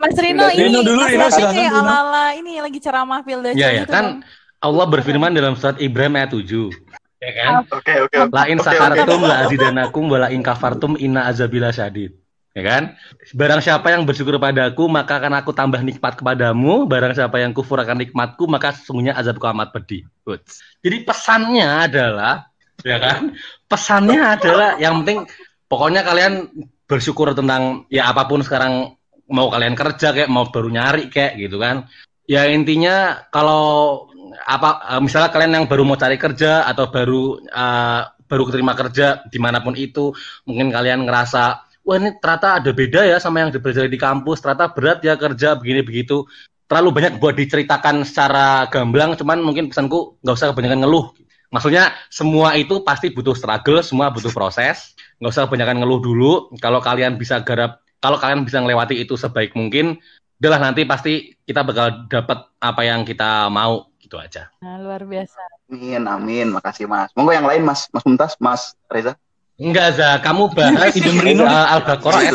Mas 0.00 0.16
Rino 0.16 0.48
ini 0.48 0.72
Rino 0.72 0.80
dulu, 0.80 1.04
Rino, 1.04 1.28
ini 1.28 1.64
ala-ala 1.68 2.32
ini 2.32 2.56
lagi 2.56 2.80
ceramah 2.80 3.20
Pilda 3.20 3.52
Iya, 3.52 3.84
ya, 3.84 3.84
kan 3.84 4.24
Allah 4.60 4.86
berfirman 4.88 5.32
dalam 5.36 5.56
surat 5.60 5.76
Ibrahim 5.76 6.16
ayat 6.16 6.32
7 6.32 6.72
ya 7.20 7.32
kan? 7.36 7.52
Oke 7.68 7.94
oke. 8.00 8.16
Lain 8.32 8.58
sakartum 8.58 9.20
la 9.28 9.44
azidanakum 9.44 10.04
wala 10.08 10.32
in 10.32 10.40
kafartum 10.40 10.96
inna 10.96 11.28
azabila 11.28 11.68
syadid. 11.70 12.16
Ya 12.50 12.62
kan? 12.66 12.82
Barang 13.30 13.62
siapa 13.62 13.94
yang 13.94 14.02
bersyukur 14.02 14.34
padaku, 14.42 14.90
maka 14.90 15.22
akan 15.22 15.38
aku 15.38 15.54
tambah 15.54 15.78
nikmat 15.86 16.18
kepadamu. 16.18 16.86
Barang 16.90 17.14
siapa 17.14 17.38
yang 17.38 17.54
kufur 17.54 17.78
akan 17.78 18.02
nikmatku, 18.02 18.50
maka 18.50 18.74
sesungguhnya 18.74 19.14
azabku 19.14 19.46
amat 19.46 19.70
pedih. 19.70 20.02
Good. 20.26 20.42
Jadi 20.82 20.96
pesannya 21.06 21.68
adalah, 21.86 22.50
ya 22.82 22.98
kan? 22.98 23.38
Pesannya 23.70 24.18
adalah 24.18 24.82
yang 24.82 25.06
penting, 25.06 25.30
pokoknya 25.70 26.02
kalian 26.02 26.50
bersyukur 26.90 27.30
tentang 27.38 27.86
ya 27.86 28.10
apa 28.10 28.26
pun 28.26 28.42
sekarang 28.42 28.98
mau 29.30 29.46
kalian 29.46 29.78
kerja 29.78 30.10
kayak 30.10 30.26
mau 30.26 30.50
baru 30.50 30.74
nyari 30.74 31.06
kayak 31.06 31.38
gitu 31.38 31.62
kan 31.62 31.86
ya 32.26 32.50
intinya 32.50 33.26
kalau 33.30 34.06
apa 34.42 34.98
eh, 34.98 35.00
misalnya 35.02 35.30
kalian 35.30 35.54
yang 35.62 35.66
baru 35.70 35.86
mau 35.86 35.94
cari 35.94 36.18
kerja 36.18 36.66
atau 36.66 36.90
baru 36.90 37.38
uh, 37.46 38.02
baru 38.26 38.42
keterima 38.46 38.74
kerja 38.78 39.26
di 39.26 39.38
mana 39.42 39.58
pun 39.62 39.74
itu 39.74 40.14
mungkin 40.46 40.70
kalian 40.70 41.02
ngerasa 41.06 41.69
wah 41.90 41.98
ini 41.98 42.14
ternyata 42.22 42.62
ada 42.62 42.70
beda 42.70 43.02
ya 43.02 43.18
sama 43.18 43.42
yang 43.42 43.50
dipelajari 43.50 43.90
di 43.90 43.98
kampus 43.98 44.38
ternyata 44.38 44.70
berat 44.70 45.02
ya 45.02 45.18
kerja 45.18 45.58
begini 45.58 45.82
begitu 45.82 46.22
terlalu 46.70 47.02
banyak 47.02 47.18
buat 47.18 47.34
diceritakan 47.34 48.06
secara 48.06 48.70
gamblang 48.70 49.18
cuman 49.18 49.42
mungkin 49.42 49.74
pesanku 49.74 50.14
nggak 50.22 50.36
usah 50.38 50.54
kebanyakan 50.54 50.86
ngeluh 50.86 51.10
maksudnya 51.50 51.90
semua 52.06 52.54
itu 52.54 52.86
pasti 52.86 53.10
butuh 53.10 53.34
struggle 53.34 53.82
semua 53.82 54.14
butuh 54.14 54.30
proses 54.30 54.94
nggak 55.18 55.34
usah 55.34 55.50
kebanyakan 55.50 55.82
ngeluh 55.82 55.98
dulu 55.98 56.32
kalau 56.62 56.78
kalian 56.78 57.18
bisa 57.18 57.42
garap 57.42 57.82
kalau 57.98 58.22
kalian 58.22 58.46
bisa 58.46 58.62
melewati 58.62 58.94
itu 58.94 59.18
sebaik 59.18 59.58
mungkin 59.58 59.98
udahlah 60.38 60.70
nanti 60.70 60.86
pasti 60.86 61.34
kita 61.42 61.66
bakal 61.66 62.06
dapat 62.06 62.54
apa 62.62 62.82
yang 62.86 63.02
kita 63.02 63.50
mau 63.50 63.90
gitu 63.98 64.14
aja 64.14 64.46
nah, 64.62 64.78
luar 64.78 65.02
biasa 65.02 65.42
Amin, 65.70 66.02
amin. 66.02 66.50
Makasih, 66.50 66.90
Mas. 66.90 67.14
Monggo 67.14 67.30
yang 67.30 67.46
lain, 67.46 67.62
Mas. 67.62 67.86
Mas 67.94 68.02
Mumtaz, 68.02 68.34
Mas 68.42 68.74
Reza. 68.90 69.14
Enggak, 69.60 69.88
Za. 70.00 70.16
Kamu 70.24 70.48
bahas 70.56 70.96
dengerin 70.96 71.44
uh, 71.44 71.76
Al-Baqarah 71.76 72.18
ayat 72.24 72.34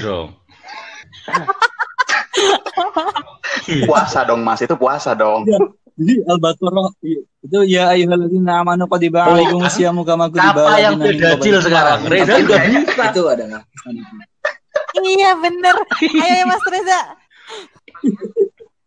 dong. 0.08 0.28
puasa 3.84 4.24
dong, 4.24 4.40
Mas. 4.40 4.64
Itu 4.64 4.80
puasa 4.80 5.12
dong. 5.12 5.44
Jadi 5.44 6.24
Al-Baqarah 6.24 6.88
itu 7.44 7.58
ya 7.68 7.92
ayyuhalladzina 7.92 8.64
amanu 8.64 8.88
kutiba 8.88 9.28
alaikum 9.28 9.62
syiamu 9.68 10.02
kama 10.02 10.32
kutiba 10.32 10.56
Apa 10.56 10.80
yang 10.80 10.96
berdajil 10.96 11.60
sekarang? 11.60 12.08
Reza 12.08 12.34
udah 12.40 12.60
bisa. 12.64 13.04
Itu 13.12 13.22
ada 13.28 13.44
nggak? 13.44 13.64
Iya, 14.98 15.30
bener. 15.38 15.76
Ayo 16.00 16.34
ya, 16.42 16.44
Mas 16.48 16.64
Reza. 16.64 17.00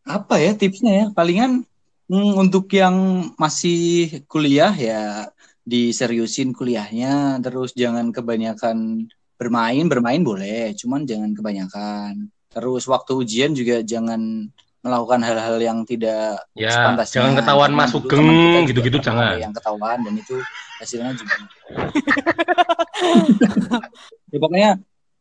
Apa 0.09 0.41
ya 0.41 0.51
tipsnya 0.57 0.91
ya? 0.91 1.05
Palingan 1.13 1.63
Hmm, 2.11 2.35
untuk 2.35 2.67
yang 2.75 3.23
masih 3.39 4.11
kuliah 4.27 4.75
ya 4.75 5.31
diseriusin 5.71 6.51
kuliahnya, 6.51 7.39
terus 7.39 7.71
jangan 7.71 8.11
kebanyakan 8.11 9.07
bermain, 9.39 9.87
bermain 9.87 10.19
boleh, 10.19 10.75
cuman 10.75 11.07
jangan 11.07 11.31
kebanyakan. 11.31 12.27
Terus 12.51 12.83
waktu 12.91 13.15
ujian 13.15 13.55
juga 13.55 13.79
jangan 13.79 14.51
melakukan 14.83 15.23
hal-hal 15.23 15.55
yang 15.63 15.87
tidak 15.87 16.43
ya, 16.51 16.75
sepantasnya. 16.75 17.23
Jangan 17.23 17.35
ketahuan 17.39 17.71
masuk 17.71 18.03
geng 18.11 18.67
gitu-gitu 18.67 18.99
jangan. 18.99 19.39
Yang 19.39 19.63
ketahuan 19.63 20.03
dan 20.03 20.13
itu 20.19 20.35
hasilnya 20.83 21.15
juga. 21.15 21.35
ya 24.33 24.37
pokoknya 24.41 24.71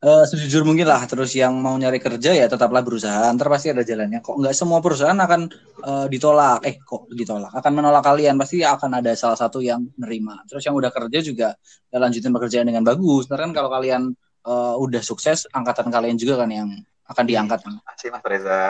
uh, 0.00 0.24
sejujur 0.24 0.64
mungkin 0.64 0.88
lah 0.88 1.04
terus 1.04 1.32
yang 1.36 1.56
mau 1.60 1.76
nyari 1.76 2.00
kerja 2.00 2.32
ya 2.32 2.46
tetaplah 2.48 2.80
berusaha. 2.80 3.30
Ntar 3.36 3.48
pasti 3.52 3.72
ada 3.72 3.84
jalannya. 3.84 4.24
Kok 4.24 4.36
nggak 4.40 4.54
semua 4.56 4.80
perusahaan 4.80 5.16
akan 5.16 5.40
uh, 5.84 6.06
ditolak? 6.08 6.64
Eh 6.64 6.80
kok 6.80 7.08
ditolak? 7.12 7.52
Akan 7.52 7.72
menolak 7.76 8.04
kalian 8.04 8.40
pasti 8.40 8.64
akan 8.64 9.00
ada 9.00 9.12
salah 9.16 9.36
satu 9.36 9.60
yang 9.60 9.84
menerima 9.96 10.48
terus 10.48 10.64
yang 10.64 10.76
udah 10.76 10.90
kerja 10.92 11.18
juga 11.20 11.48
ya 11.92 11.98
lanjutin 12.00 12.32
pekerjaan 12.32 12.66
dengan 12.68 12.84
bagus. 12.84 13.28
Ntar 13.28 13.44
kan 13.48 13.52
kalau 13.52 13.70
kalian 13.72 14.12
uh, 14.48 14.74
udah 14.80 15.02
sukses 15.04 15.44
angkatan 15.52 15.92
kalian 15.92 16.16
juga 16.16 16.40
kan 16.40 16.50
yang 16.50 16.68
akan 17.10 17.24
diangkat. 17.26 17.58
Terima 17.64 17.82
kasih 17.84 18.08
Mas 18.14 18.24
Reza. 18.24 18.62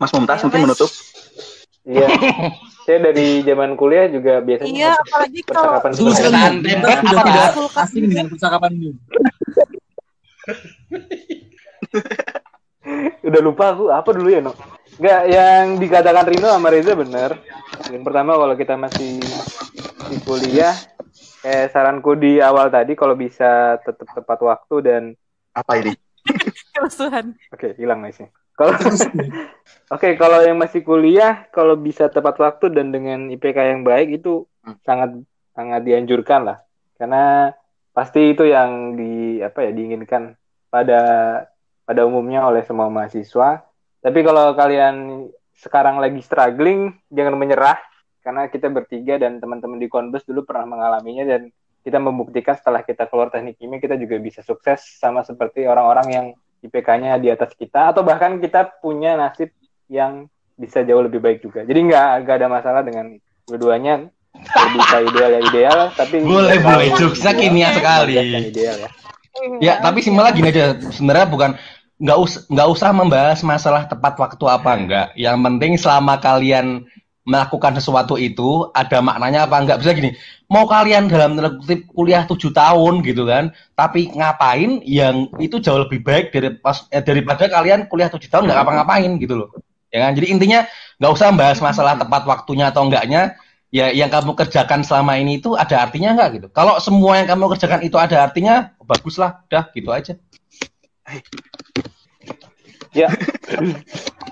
Mas 0.00 0.10
Mumtaz 0.16 0.40
ya, 0.40 0.44
mungkin 0.48 0.60
mas. 0.64 0.66
menutup. 0.70 0.90
Iya. 1.84 2.08
Saya 2.84 2.98
dari 3.00 3.40
zaman 3.44 3.80
kuliah 3.80 4.12
juga 4.12 4.44
biasanya 4.44 4.72
Iya, 4.72 4.92
apalagi 4.92 5.40
kalau 5.48 5.80
percakapan 5.80 5.90
sudah 5.96 6.14
tidak 6.60 7.52
asing 7.80 8.04
dengan 8.12 8.26
percakapan. 8.28 8.72
Udah 13.24 13.40
lupa 13.40 13.72
aku 13.72 13.88
apa 13.88 14.10
dulu 14.12 14.28
ya, 14.28 14.40
No? 14.44 14.52
Enggak, 14.94 15.22
yang 15.26 15.64
dikatakan 15.82 16.26
Rino 16.30 16.48
sama 16.54 16.70
Reza 16.70 16.94
bener. 16.94 17.42
Yang 17.90 18.04
pertama 18.06 18.38
kalau 18.38 18.54
kita 18.54 18.78
masih 18.78 19.18
di 20.06 20.16
kuliah, 20.22 20.76
eh 21.42 21.66
saranku 21.72 22.14
di 22.14 22.38
awal 22.38 22.70
tadi 22.70 22.94
kalau 22.94 23.18
bisa 23.18 23.80
tetap 23.82 24.06
tepat 24.14 24.38
waktu 24.44 24.76
dan 24.86 25.02
apa 25.50 25.72
ini? 25.82 25.92
Kerusuhan. 26.74 27.34
Oke, 27.50 27.74
hilang 27.74 28.06
nih 28.06 28.14
sih. 28.14 28.28
Kalau 28.54 28.78
Oke, 29.94 30.14
kalau 30.14 30.46
yang 30.46 30.62
masih 30.62 30.86
kuliah, 30.86 31.50
kalau 31.50 31.74
bisa 31.74 32.06
tepat 32.06 32.38
waktu 32.38 32.70
dan 32.70 32.94
dengan 32.94 33.26
IPK 33.34 33.58
yang 33.74 33.82
baik 33.82 34.22
itu 34.22 34.46
hmm. 34.62 34.78
sangat 34.86 35.10
sangat 35.58 35.82
dianjurkan 35.82 36.46
lah. 36.46 36.58
Karena 36.94 37.50
pasti 37.94 38.34
itu 38.34 38.42
yang 38.44 38.98
di 38.98 39.38
apa 39.38 39.62
ya 39.62 39.70
diinginkan 39.70 40.34
pada 40.66 41.00
pada 41.86 42.02
umumnya 42.02 42.44
oleh 42.50 42.66
semua 42.66 42.90
mahasiswa. 42.90 43.62
Tapi 44.02 44.20
kalau 44.26 44.52
kalian 44.52 45.30
sekarang 45.54 46.02
lagi 46.02 46.20
struggling, 46.20 46.92
jangan 47.08 47.38
menyerah 47.38 47.78
karena 48.20 48.50
kita 48.50 48.68
bertiga 48.68 49.16
dan 49.16 49.38
teman-teman 49.38 49.78
di 49.78 49.86
Konbus 49.86 50.26
dulu 50.26 50.42
pernah 50.42 50.66
mengalaminya 50.66 51.24
dan 51.24 51.48
kita 51.84 52.00
membuktikan 52.00 52.56
setelah 52.56 52.80
kita 52.80 53.04
keluar 53.06 53.28
teknik 53.28 53.60
kimia 53.60 53.76
kita 53.76 54.00
juga 54.00 54.16
bisa 54.16 54.40
sukses 54.40 54.80
sama 54.96 55.20
seperti 55.20 55.68
orang-orang 55.68 56.08
yang 56.08 56.26
IPK-nya 56.64 57.20
di 57.20 57.28
atas 57.28 57.52
kita 57.52 57.92
atau 57.92 58.00
bahkan 58.00 58.40
kita 58.40 58.80
punya 58.80 59.20
nasib 59.20 59.52
yang 59.92 60.24
bisa 60.56 60.80
jauh 60.80 61.04
lebih 61.04 61.20
baik 61.20 61.44
juga. 61.44 61.60
Jadi 61.68 61.92
nggak 61.92 62.24
ada 62.24 62.48
masalah 62.48 62.80
dengan 62.80 63.20
dua-duanya 63.44 64.08
bisa 64.52 64.96
ideal 65.02 65.30
ya 65.34 65.40
ideal 65.40 65.78
tapi 65.96 66.22
boleh 66.22 66.58
boleh. 66.60 66.86
Jokesnya 66.96 67.32
kimia 67.34 67.68
sekali. 67.74 68.14
ideal 68.52 68.76
ya. 68.84 68.90
Ya 69.58 69.74
tapi 69.82 69.98
simpelnya 69.98 70.30
gini 70.30 70.48
aja 70.54 70.78
sebenarnya 70.94 71.26
bukan 71.26 71.50
nggak 71.98 72.18
us 72.18 72.46
nggak 72.50 72.68
usah 72.70 72.90
membahas 72.94 73.40
masalah 73.42 73.86
tepat 73.90 74.14
waktu 74.20 74.44
apa 74.46 74.70
enggak. 74.76 75.06
Yang 75.18 75.36
penting 75.42 75.72
selama 75.80 76.14
kalian 76.22 76.86
melakukan 77.24 77.72
sesuatu 77.80 78.20
itu 78.20 78.68
ada 78.76 79.00
maknanya 79.02 79.48
apa 79.48 79.56
enggak. 79.58 79.82
Bisa 79.82 79.90
gini 79.96 80.14
mau 80.52 80.68
kalian 80.70 81.10
dalam 81.10 81.58
kutip 81.58 81.88
kuliah 81.90 82.22
tujuh 82.28 82.52
tahun 82.52 83.02
gitu 83.02 83.26
kan 83.26 83.50
tapi 83.74 84.12
ngapain 84.12 84.84
yang 84.84 85.26
itu 85.40 85.58
jauh 85.58 85.82
lebih 85.82 86.04
baik 86.04 86.30
dari 86.30 86.54
pas, 86.60 86.84
eh, 86.92 87.02
daripada 87.02 87.48
kalian 87.48 87.90
kuliah 87.90 88.12
tujuh 88.12 88.28
tahun 88.30 88.46
nggak 88.46 88.58
ngapa-ngapain 88.62 89.10
gitu 89.18 89.34
loh. 89.34 89.50
Ya 89.94 90.10
kan? 90.10 90.18
Jadi 90.18 90.26
intinya 90.34 90.66
nggak 90.98 91.12
usah 91.14 91.30
membahas 91.30 91.58
masalah 91.62 91.94
tepat 91.94 92.22
waktunya 92.26 92.70
atau 92.70 92.86
enggaknya 92.86 93.38
ya 93.74 93.90
yang 93.90 94.06
kamu 94.06 94.38
kerjakan 94.38 94.86
selama 94.86 95.18
ini 95.18 95.42
itu 95.42 95.58
ada 95.58 95.82
artinya 95.82 96.14
nggak 96.14 96.30
gitu? 96.38 96.48
Kalau 96.54 96.78
semua 96.78 97.18
yang 97.18 97.26
kamu 97.26 97.58
kerjakan 97.58 97.82
itu 97.82 97.98
ada 97.98 98.22
artinya, 98.22 98.70
baguslah, 98.78 99.42
udah 99.50 99.64
gitu 99.74 99.90
aja. 99.90 100.14
Ya, 102.94 103.10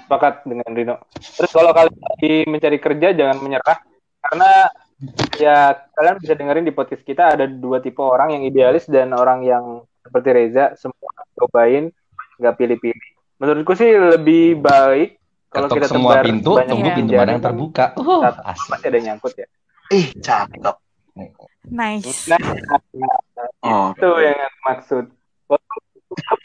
sepakat 0.06 0.46
dengan 0.46 0.70
Rino. 0.70 0.96
Terus 1.18 1.50
kalau 1.50 1.74
kalian 1.74 1.98
lagi 1.98 2.34
mencari 2.46 2.78
kerja 2.78 3.08
jangan 3.10 3.42
menyerah 3.42 3.82
karena 4.22 4.70
ya 5.34 5.74
kalian 5.98 6.22
bisa 6.22 6.38
dengerin 6.38 6.62
di 6.62 6.70
podcast 6.70 7.02
kita 7.02 7.34
ada 7.34 7.50
dua 7.50 7.82
tipe 7.82 7.98
orang 7.98 8.38
yang 8.38 8.46
idealis 8.46 8.86
dan 8.86 9.10
orang 9.10 9.42
yang 9.42 9.82
seperti 10.06 10.30
Reza 10.30 10.78
semua 10.78 11.10
cobain 11.34 11.90
nggak 12.38 12.54
pilih-pilih. 12.54 13.08
Menurutku 13.42 13.74
sih 13.74 13.90
lebih 13.90 14.62
baik 14.62 15.18
kalau 15.52 15.68
kita 15.68 15.86
semua 15.92 16.24
pintu, 16.24 16.56
tunggu 16.64 16.88
pintu 16.96 17.12
mana 17.12 17.36
yang 17.36 17.44
terbuka. 17.44 17.92
Uh, 18.00 18.24
Pasti 18.56 18.86
ada 18.88 18.96
yang 18.96 19.06
nyangkut 19.14 19.36
ya. 19.36 19.46
Ih, 19.92 20.08
cakep. 20.16 20.76
Nice. 21.68 22.32
Nah, 22.32 22.40
oh. 23.60 23.92
itu 23.92 24.10
yang 24.24 24.52
maksud. 24.64 25.04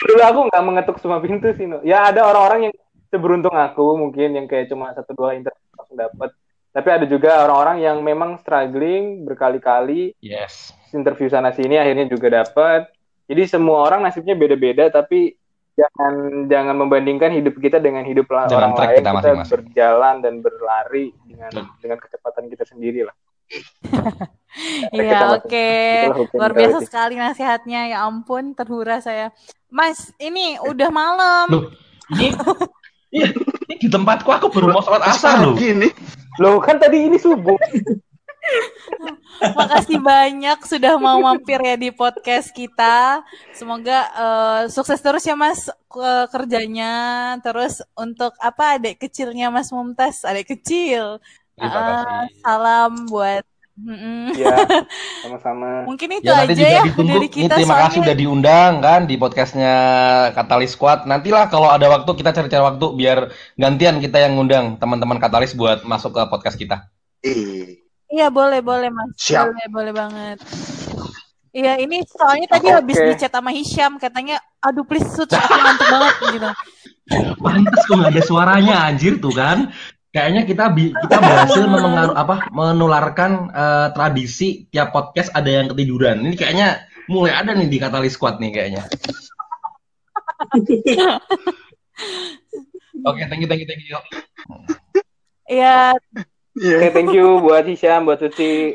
Dulu 0.03 0.21
aku 0.23 0.39
nggak 0.51 0.63
mengetuk 0.63 0.97
semua 0.99 1.23
pintu 1.23 1.55
sih, 1.55 1.63
no. 1.63 1.79
Ya 1.87 2.11
ada 2.11 2.27
orang-orang 2.27 2.67
yang 2.67 2.73
seberuntung 3.07 3.55
aku 3.55 3.95
mungkin 3.95 4.35
yang 4.35 4.45
kayak 4.45 4.67
cuma 4.67 4.91
satu 4.91 5.15
dua 5.15 5.39
interview 5.39 5.71
langsung 5.79 5.95
dapat. 5.95 6.29
Tapi 6.75 6.89
ada 6.93 7.05
juga 7.07 7.47
orang-orang 7.47 7.81
yang 7.81 7.97
memang 8.03 8.37
struggling 8.43 9.23
berkali-kali. 9.23 10.13
Yes. 10.19 10.75
Interview 10.91 11.31
sana 11.31 11.55
sini 11.55 11.79
akhirnya 11.79 12.05
juga 12.11 12.43
dapat. 12.43 12.91
Jadi 13.27 13.43
semua 13.47 13.87
orang 13.87 14.03
nasibnya 14.03 14.35
beda-beda 14.35 14.91
tapi 14.91 15.35
jangan 15.77 16.13
jangan 16.49 16.75
membandingkan 16.75 17.29
hidup 17.37 17.61
kita 17.61 17.77
dengan 17.77 18.01
hidup 18.01 18.25
Jalan 18.25 18.49
orang 18.49 18.73
lain. 18.73 18.97
kita, 18.97 19.09
masing 19.13 19.37
-masing. 19.37 19.53
berjalan 19.53 20.15
dan 20.25 20.33
berlari 20.41 21.13
dengan 21.29 21.51
hmm. 21.53 21.69
dengan 21.79 21.97
kecepatan 22.01 22.43
kita 22.49 22.63
sendiri 22.65 23.05
lah. 23.05 23.15
Iya 24.89 25.37
oke. 25.37 25.53
okay. 25.53 26.09
luar 26.33 26.49
biasa 26.49 26.81
sekali 26.81 27.13
nasihatnya. 27.13 27.93
Ya 27.93 28.01
ampun 28.09 28.57
terhura 28.57 28.97
saya. 28.97 29.29
Mas 29.69 30.09
ini 30.17 30.57
udah 30.65 30.89
malam. 30.89 31.45
Loh, 31.53 31.63
ini, 32.17 32.33
ini 33.69 33.73
di 33.77 33.85
tempatku 33.85 34.25
aku 34.25 34.49
baru 34.49 34.73
mau 34.73 34.81
sholat 34.81 35.05
asar 35.05 35.45
loh. 35.45 35.53
Gini 35.53 35.93
loh 36.37 36.61
kan 36.61 36.77
tadi 36.77 37.09
ini 37.09 37.17
subuh 37.17 37.57
Makasih 39.57 39.99
banyak 40.01 40.59
sudah 40.65 40.97
mau 40.97 41.19
mampir 41.21 41.59
ya 41.61 41.75
di 41.77 41.89
podcast 41.93 42.49
kita. 42.51 43.21
Semoga 43.53 43.99
uh, 44.17 44.61
sukses 44.71 44.99
terus 44.99 45.23
ya 45.25 45.37
Mas 45.37 45.69
uh, 45.93 46.25
kerjanya. 46.31 47.35
Terus 47.43 47.83
untuk 47.93 48.33
apa 48.41 48.79
adik 48.79 49.01
kecilnya 49.03 49.53
Mas 49.53 49.69
Mumtaz, 49.69 50.25
adik 50.25 50.57
kecil. 50.57 51.21
Uh, 51.57 52.29
salam 52.45 53.09
buat 53.09 53.41
Iya, 53.77 54.57
sama-sama. 55.21 55.85
Mungkin 55.85 56.09
itu 56.17 56.33
ya, 56.33 56.49
aja 56.49 56.65
ya 56.81 56.83
ditunggu. 56.89 57.13
dari 57.13 57.27
kita. 57.29 57.45
Ini 57.45 57.49
terima 57.61 57.73
soalnya... 57.77 57.85
kasih 57.85 57.99
udah 58.01 58.15
diundang 58.17 58.73
kan 58.81 59.01
di 59.05 59.15
podcastnya 59.21 59.73
Katalis 60.33 60.73
Squad. 60.73 61.05
Nantilah 61.05 61.45
kalau 61.53 61.69
ada 61.69 61.85
waktu 61.85 62.09
kita 62.17 62.33
cari-cari 62.33 62.63
waktu 62.65 62.85
biar 62.97 63.29
gantian 63.53 64.01
kita 64.01 64.17
yang 64.17 64.33
ngundang 64.33 64.81
teman-teman 64.81 65.21
Katalis 65.21 65.53
buat 65.53 65.85
masuk 65.85 66.17
ke 66.17 66.21
podcast 66.25 66.57
kita. 66.57 66.89
Iya 68.17 68.33
boleh 68.33 68.65
boleh 68.65 68.89
mas. 68.89 69.13
Siap. 69.13 69.53
Boleh 69.53 69.67
boleh 69.69 69.93
banget. 69.93 70.37
Iya 71.53 71.77
ini 71.77 72.01
soalnya 72.09 72.49
tadi 72.49 72.73
okay. 72.73 72.77
habis 72.81 72.97
dicat 72.97 73.29
sama 73.29 73.53
Hisham 73.53 74.01
katanya, 74.01 74.41
aduh 74.57 74.81
please 74.85 75.05
suci 75.13 75.37
aku 75.37 75.53
ngantuk 75.53 75.87
banget 75.89 76.15
gitu. 76.33 76.49
Pantas 77.37 77.81
kok 77.85 77.93
nggak 77.93 78.13
ada 78.17 78.23
suaranya 78.25 78.75
anjir 78.89 79.21
tuh 79.21 79.31
kan 79.31 79.69
kayaknya 80.09 80.49
kita 80.49 80.73
kita 80.73 81.17
berhasil 81.21 81.63
mengaruh 81.69 82.17
apa 82.17 82.49
menularkan 82.49 83.53
uh, 83.53 83.87
tradisi 83.93 84.65
tiap 84.73 84.89
podcast 84.89 85.29
ada 85.37 85.49
yang 85.49 85.69
ketiduran. 85.69 86.25
Ini 86.25 86.33
kayaknya 86.33 86.89
mulai 87.05 87.37
ada 87.37 87.53
nih 87.53 87.69
di 87.69 87.77
Katalis 87.77 88.17
Squad 88.17 88.41
nih 88.41 88.49
kayaknya. 88.49 88.81
Oke, 93.05 93.21
okay, 93.21 93.25
thank 93.29 93.45
you, 93.45 93.49
thank 93.49 93.61
you, 93.61 93.69
thank 93.69 93.85
you. 93.85 93.97
Iya. 95.47 95.93
Yeah. 96.57 96.81
Oke, 96.81 96.89
okay, 96.89 96.91
thank 96.91 97.13
you 97.13 97.37
buat 97.37 97.69
Hisham, 97.69 98.09
buat 98.09 98.17
Suci. 98.17 98.73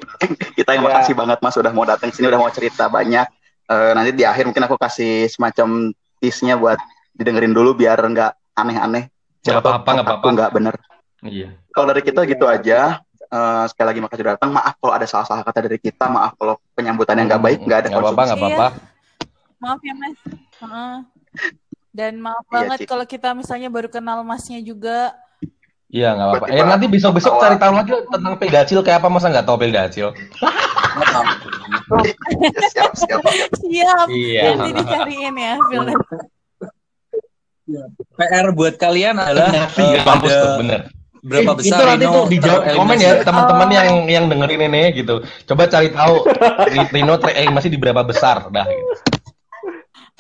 Kita 0.55 0.71
yang 0.79 0.87
yeah. 0.87 1.03
makasih 1.03 1.15
banget 1.19 1.39
Mas 1.43 1.59
udah 1.59 1.73
mau 1.75 1.83
datang 1.83 2.15
sini, 2.15 2.31
udah 2.31 2.39
mau 2.39 2.51
cerita 2.55 2.87
banyak. 2.87 3.27
Uh, 3.67 3.91
nanti 3.99 4.15
di 4.15 4.23
akhir 4.23 4.47
mungkin 4.47 4.63
aku 4.71 4.79
kasih 4.79 5.27
semacam 5.27 5.91
tease-nya 6.23 6.55
buat 6.55 6.79
didengerin 7.19 7.51
dulu 7.51 7.75
biar 7.75 7.99
nggak 7.99 8.55
aneh-aneh. 8.55 9.11
Gak 9.43 9.59
apa-apa, 9.59 9.89
nggak 9.99 10.07
apa-apa. 10.07 10.27
Nggak 10.31 10.51
bener. 10.55 10.75
Iya. 11.27 11.49
Kalau 11.75 11.87
dari 11.91 12.03
kita 12.07 12.23
gitu 12.23 12.47
aja. 12.47 13.03
Uh, 13.33 13.65
sekali 13.65 13.97
lagi 13.97 14.01
makasih 14.05 14.23
sudah 14.23 14.35
datang. 14.37 14.51
Maaf 14.53 14.75
kalau 14.77 14.93
ada 14.93 15.07
salah-salah 15.09 15.43
kata 15.43 15.67
dari 15.67 15.81
kita. 15.83 16.07
Maaf 16.07 16.39
kalau 16.39 16.61
penyambutan 16.79 17.19
yang 17.19 17.27
nggak 17.33 17.43
baik, 17.43 17.59
nggak 17.67 17.79
ada 17.83 17.89
Gak 17.91 17.99
apa-apa, 17.99 18.23
nggak 18.29 18.39
apa-apa. 18.39 18.67
Maaf 19.59 19.81
ya 19.83 19.95
mas. 19.99 20.17
Uh, 20.63 20.99
dan 21.91 22.21
maaf 22.21 22.45
iya, 22.47 22.53
banget 22.53 22.79
kalau 22.87 23.05
kita 23.09 23.35
misalnya 23.35 23.73
baru 23.73 23.89
kenal 23.91 24.23
masnya 24.23 24.61
juga. 24.63 25.17
Iya 25.93 26.17
nggak 26.17 26.27
apa-apa. 26.33 26.47
Eh 26.49 26.65
nanti 26.65 26.87
besok-besok 26.89 27.37
cari 27.37 27.57
tahu 27.61 27.73
lagi 27.77 27.93
tentang 28.09 28.35
pedacil 28.41 28.81
kayak 28.81 29.05
apa 29.05 29.09
masa 29.13 29.29
nggak 29.29 29.45
tahu 29.45 29.57
pedacil? 29.61 30.09
siap 32.73 32.93
siap. 32.97 33.21
Siap. 33.61 34.07
Iya. 34.09 34.57
Nanti 34.57 34.71
dicariin 34.73 35.37
ya. 35.37 35.55
PR 38.17 38.47
buat 38.57 38.75
kalian 38.81 39.21
adalah 39.21 39.69
uh, 39.69 39.97
kampus 40.03 40.33
tuh 40.35 40.53
bener 40.61 40.81
berapa 41.23 41.55
besar 41.55 41.79
itu 41.79 41.85
nanti 41.87 42.07
tuh 42.11 42.25
dijawab 42.27 42.63
komen 42.75 42.99
ya 42.99 43.13
teman-teman 43.23 43.69
yang 43.71 43.89
yang 44.11 44.25
dengerin 44.27 44.67
ini 44.67 44.83
gitu 44.99 45.23
coba 45.47 45.71
cari 45.71 45.95
tahu 45.95 46.27
Rino 46.91 47.15
eh, 47.31 47.47
masih 47.47 47.71
di 47.71 47.79
berapa 47.79 48.03
besar 48.03 48.51
dah 48.51 48.67
gitu. 48.67 48.95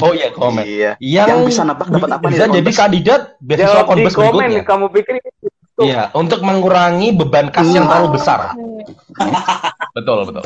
Oh 0.02 0.10
iya 0.10 0.34
komen. 0.34 0.66
Iya. 0.66 0.90
Yang, 0.98 1.28
yang 1.30 1.40
bisa 1.46 1.62
nebak 1.62 1.86
dapat 1.86 2.10
apa 2.10 2.26
Bisa 2.26 2.50
jadi 2.50 2.70
kandidat 2.74 3.22
beasiswa 3.38 3.86
konbes 3.86 4.14
berikutnya. 4.18 4.62
Kamu 4.66 4.86
pikir 4.90 5.14
itu. 5.72 5.88
Iya, 5.88 6.12
untuk 6.12 6.44
mengurangi 6.44 7.16
beban 7.16 7.48
kas 7.48 7.68
yang 7.72 7.88
terlalu 7.88 8.20
besar. 8.20 8.52
betul, 9.96 10.28
betul. 10.28 10.44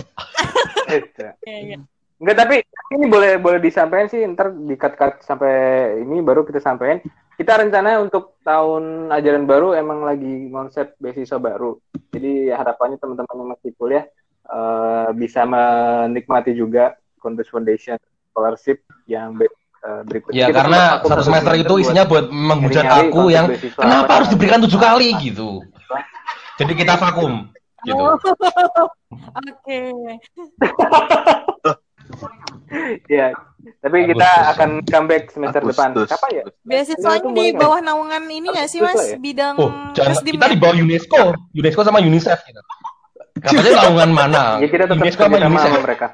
Iya, 0.86 1.56
iya. 1.62 1.78
Enggak 2.16 2.36
tapi 2.46 2.56
ini 2.96 3.04
boleh 3.12 3.36
boleh 3.36 3.60
disampaikan 3.60 4.08
sih 4.08 4.24
ntar 4.32 4.54
dikat-kat 4.54 5.20
sampai 5.20 5.52
ini 6.00 6.24
baru 6.24 6.48
kita 6.48 6.64
sampaikan 6.64 7.04
kita 7.36 7.60
rencana 7.60 8.00
untuk 8.00 8.40
tahun 8.40 9.12
ajaran 9.12 9.44
baru 9.44 9.76
emang 9.76 10.00
lagi 10.00 10.48
konsep 10.48 10.96
beasiswa 10.96 11.36
baru. 11.36 11.76
Jadi 12.16 12.48
harapannya 12.48 12.96
teman-teman 12.96 13.36
yang 13.36 13.50
masih 13.52 13.70
kuliah 13.76 14.04
uh, 14.48 15.12
bisa 15.12 15.44
menikmati 15.44 16.56
juga 16.56 16.96
Converse 17.20 17.52
Foundation 17.52 18.00
scholarship 18.32 18.80
yang 19.04 19.36
be 20.06 20.18
uh, 20.20 20.30
Ya 20.34 20.46
Kita 20.50 20.58
karena 20.62 20.80
satu 21.02 21.22
semester 21.22 21.54
itu 21.58 21.74
isinya 21.82 22.04
buat 22.04 22.28
menghujat 22.28 22.86
aku 22.86 23.30
yang 23.30 23.50
kenapa 23.74 24.22
harus 24.22 24.28
diberikan 24.32 24.62
tujuh 24.64 24.80
kali 24.80 25.14
gitu. 25.22 25.62
Jadi 26.56 26.72
kita 26.72 26.96
vakum 26.96 27.52
gitu. 27.86 28.04
Oke. 29.46 29.80
ya, 33.06 33.30
tapi 33.82 33.96
Agustus. 34.02 34.10
kita 34.14 34.30
akan 34.54 34.70
comeback 34.82 35.24
semester 35.30 35.60
Agustus. 35.62 35.78
depan. 35.78 35.90
Kapan 36.10 36.30
ya? 36.30 36.44
Beasiswanya 36.66 37.30
di 37.30 37.44
bawah 37.54 37.80
naungan 37.82 38.22
ini 38.26 38.46
nggak 38.50 38.68
sih 38.70 38.82
mas? 38.82 38.98
Ya? 38.98 39.16
Bidang 39.18 39.54
oh, 39.58 39.70
jangan, 39.94 40.22
kita 40.22 40.46
di 40.50 40.58
bawah 40.58 40.76
UNESCO, 40.76 41.22
UNESCO 41.54 41.80
sama 41.86 42.02
UNICEF. 42.02 42.38
Gitu. 42.42 42.60
Katanya 43.42 43.70
naungan 43.86 44.10
mana? 44.10 44.42
Ya 44.58 44.66
kita 44.66 44.90
tetap 44.90 44.98
UNESCO 44.98 45.22
sama 45.22 45.36
UNICEF 45.38 45.70
sama 45.70 45.82
mereka. 45.86 46.06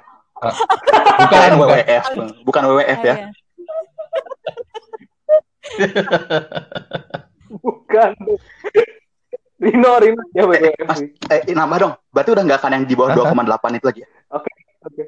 Bukan 1.23 1.51
WWF, 1.55 2.05
bukan 2.43 2.63
WWF 2.67 3.01
ya. 3.07 3.15
Iya. 5.63 5.89
bukan. 7.63 8.13
Rino, 9.63 9.91
Rino, 10.03 10.23
ya 10.35 10.43
WWF. 10.43 10.87
Mas, 10.91 11.01
eh, 11.31 11.55
nambah 11.55 11.79
dong. 11.79 11.95
Berarti 12.11 12.31
udah 12.35 12.43
nggak 12.43 12.59
akan 12.59 12.73
yang 12.75 12.85
di 12.89 12.95
bawah 12.99 13.15
2,8 13.15 13.79
itu 13.79 13.87
lagi 13.87 14.01
ya? 14.03 14.09
Oke, 14.35 14.51
okay, 14.51 14.55
oke. 14.83 14.95
Okay. 14.99 15.07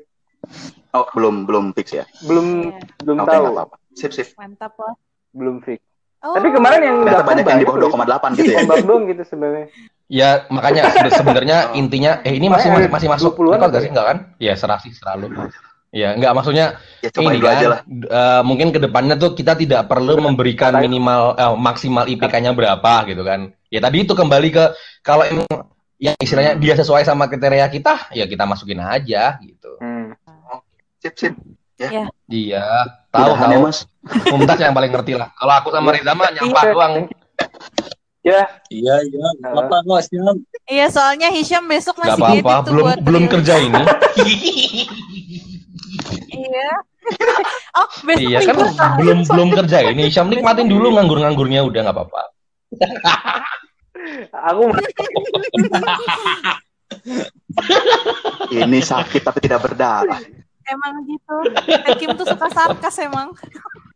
Oh, 0.94 1.06
belum 1.10 1.34
belum 1.42 1.64
fix 1.74 1.90
ya? 1.90 2.04
Belum 2.22 2.70
yeah. 2.70 3.02
belum 3.02 3.16
okay, 3.26 3.34
tahu. 3.34 3.44
Apa 3.50 3.62
-apa. 3.66 3.76
Sip, 3.98 4.12
sip. 4.14 4.30
Mantap 4.38 4.78
lah. 4.78 4.94
Belum 5.34 5.58
fix. 5.58 5.82
Oh. 6.22 6.38
Tapi 6.38 6.54
kemarin 6.54 6.80
yang 6.80 6.96
udah 7.02 7.20
banyak 7.26 7.44
yang 7.44 7.60
di 7.60 7.66
bawah 7.66 7.90
2,8 7.90 8.38
gitu 8.38 8.50
ya. 8.54 8.58
Tembak 8.62 8.84
dong 8.86 9.02
gitu 9.10 9.22
sebenarnya. 9.26 9.66
Ya, 10.06 10.30
makanya 10.48 10.82
sebenarnya 11.10 11.58
oh. 11.74 11.80
intinya 11.80 12.22
eh 12.22 12.38
ini 12.38 12.46
masih 12.46 12.70
masih, 12.70 12.88
masih 12.94 13.08
masuk 13.10 13.32
Kalau 13.34 13.58
enggak 13.58 13.82
sih 13.82 13.90
enggak 13.90 14.06
kan? 14.06 14.18
Ya, 14.38 14.54
serasi 14.54 14.94
selalu. 14.94 15.34
Ya, 15.94 16.10
enggak 16.10 16.34
maksudnya 16.34 16.82
ya, 17.06 17.08
ini 17.22 17.38
kan 17.38 17.54
aja 17.54 17.66
lah. 17.70 17.80
Uh, 17.86 18.42
mungkin 18.42 18.74
ke 18.74 18.82
depannya 18.82 19.14
tuh 19.14 19.38
kita 19.38 19.54
tidak 19.54 19.86
perlu 19.86 20.18
memberikan 20.18 20.74
minimal 20.74 21.38
uh, 21.38 21.54
maksimal 21.54 22.10
IPK-nya 22.10 22.50
berapa 22.50 23.06
gitu 23.06 23.22
kan. 23.22 23.54
Ya 23.70 23.78
tadi 23.78 24.02
itu 24.02 24.10
kembali 24.10 24.48
ke 24.50 24.74
kalau 25.06 25.22
yang 26.02 26.18
istilahnya 26.18 26.58
dia 26.58 26.74
sesuai 26.74 27.06
sama 27.06 27.30
kriteria 27.30 27.70
kita, 27.70 28.10
ya 28.10 28.26
kita 28.26 28.42
masukin 28.42 28.82
aja 28.82 29.38
gitu. 29.38 29.78
Hmm 29.78 30.18
sip 31.04 31.14
sip 31.20 31.34
ya. 31.76 31.88
ya. 31.92 32.04
Iya, 32.32 32.64
tahu 33.12 33.36
tahu. 33.36 33.60
Mas. 33.68 33.84
Mumtaz 34.32 34.58
yang 34.64 34.72
paling 34.72 34.88
ngerti 34.88 35.12
lah. 35.20 35.28
Kalau 35.36 35.54
aku 35.60 35.68
sama 35.68 35.92
Riza 35.92 36.16
mah 36.16 36.32
nyampah 36.32 36.62
iya. 36.64 36.72
doang. 36.72 36.92
Ya. 38.24 38.40
Iya, 38.72 38.94
iya. 39.04 39.26
Apa 39.52 39.84
kok? 39.84 40.00
Iya, 40.64 40.88
soalnya 40.88 41.28
Hisham 41.28 41.68
besok 41.68 42.00
masih 42.00 42.16
Gak 42.16 42.40
apa-apa, 42.40 42.72
belum 42.72 42.86
belum 43.04 43.24
kerja 43.28 43.60
ini. 43.60 43.82
iya. 46.32 46.72
oh, 47.78 47.88
besok 48.08 48.20
iya 48.24 48.38
kan 48.42 48.56
belum 48.96 49.18
belum 49.28 49.48
kerja 49.62 49.78
ini. 49.92 50.08
Hisham 50.08 50.32
nikmatin 50.32 50.68
dulu 50.72 50.94
nganggur-nganggurnya 50.96 51.60
udah 51.64 51.80
nggak 51.84 51.96
apa-apa. 51.96 52.22
aku 54.34 54.62
ini 58.64 58.78
sakit 58.80 59.22
tapi 59.24 59.38
tidak 59.44 59.64
berdarah. 59.64 60.20
Emang 60.64 61.04
gitu. 61.04 61.36
Kim 62.00 62.16
tuh 62.16 62.24
suka 62.24 62.48
sarkas 62.48 62.96
emang. 63.04 63.36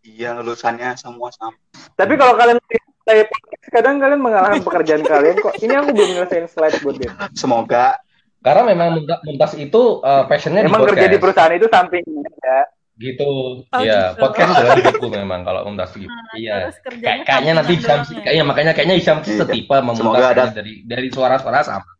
Iya 0.04 0.40
lulusannya 0.44 0.96
semua 1.00 1.32
sama. 1.32 1.56
Tapi 1.96 2.16
kalau 2.20 2.37
kalian 2.37 2.61
saya 3.08 3.24
kadang 3.72 3.96
kalian 3.96 4.20
mengalahkan 4.20 4.61
pekerjaan 4.61 5.02
kalian 5.04 5.37
kok. 5.40 5.56
Ini 5.61 5.72
aku 5.80 5.96
belum 5.96 6.11
nyelesain 6.12 6.46
slide 6.48 6.76
buat 6.84 6.96
dia. 7.00 7.12
Semoga 7.32 7.96
karena 8.38 8.62
memang 8.70 9.03
Muntas 9.27 9.53
itu 9.59 9.83
uh, 10.03 10.24
passionnya 10.31 10.66
emang 10.66 10.87
di 10.87 10.94
kerja 10.94 11.09
di 11.11 11.18
perusahaan 11.18 11.55
itu 11.55 11.66
sampingnya 11.66 12.31
ya 12.38 12.62
gitu 12.98 13.62
oh, 13.62 13.79
iya 13.79 14.11
gitu. 14.11 14.27
podcast 14.27 14.59
sudah 14.59 14.74
diriku 14.74 15.07
memang 15.11 15.46
kalau 15.46 15.62
Muntas 15.66 15.94
gitu 15.94 16.11
nah, 16.11 16.35
iya 16.35 16.70
Kay 16.83 17.22
kayaknya 17.22 17.62
nanti 17.62 17.79
Isam 17.79 18.03
ya? 18.03 18.20
kayaknya 18.27 18.44
makanya 18.46 18.72
kayaknya 18.74 18.96
Isam 18.98 19.18
iya. 19.22 19.38
setipe 19.42 19.77
memuntas 19.79 20.22
ada 20.22 20.51
dari 20.51 20.83
dari 20.83 21.09
suara-suara 21.11 21.62
sama 21.62 21.90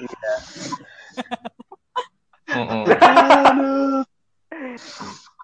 iya. 0.00 0.34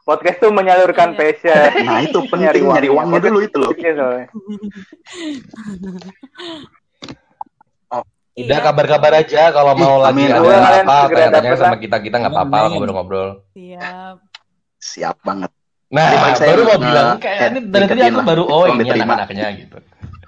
Podcast 0.05 0.37
tuh 0.37 0.53
menyalurkan 0.53 1.17
iya. 1.17 1.19
passion. 1.33 1.89
Nah 1.89 2.05
itu 2.05 2.21
penting 2.29 2.45
nyari, 2.45 2.61
uang. 2.61 2.77
nyari 2.77 2.89
uangnya 2.93 3.25
dulu 3.25 3.41
itu 3.41 3.57
loh. 3.57 3.73
Oh, 8.35 8.43
Udah 8.43 8.59
iya. 8.59 8.67
kabar-kabar 8.67 9.15
aja 9.15 9.55
kalau 9.55 9.79
mau 9.79 10.03
lagi 10.03 10.27
ada 10.27 10.83
apa 10.83 11.07
tanya-tanya 11.07 11.55
sama 11.55 11.79
kita 11.79 12.03
kita 12.03 12.19
nggak 12.19 12.35
apa-apa 12.35 12.75
ngobrol-ngobrol. 12.75 13.47
Siap. 13.55 14.19
Siap 14.83 15.23
banget. 15.23 15.55
Nah, 15.95 16.35
baru 16.43 16.67
mau 16.67 16.83
bilang 16.83 17.23
kayak 17.23 17.55
ini 17.55 17.71
dari 17.71 17.87
tadi 17.87 18.11
aku 18.11 18.27
baru 18.27 18.43
oh 18.43 18.67
ini 18.75 18.91
anak-anaknya 18.91 19.55
gitu. 19.63 19.79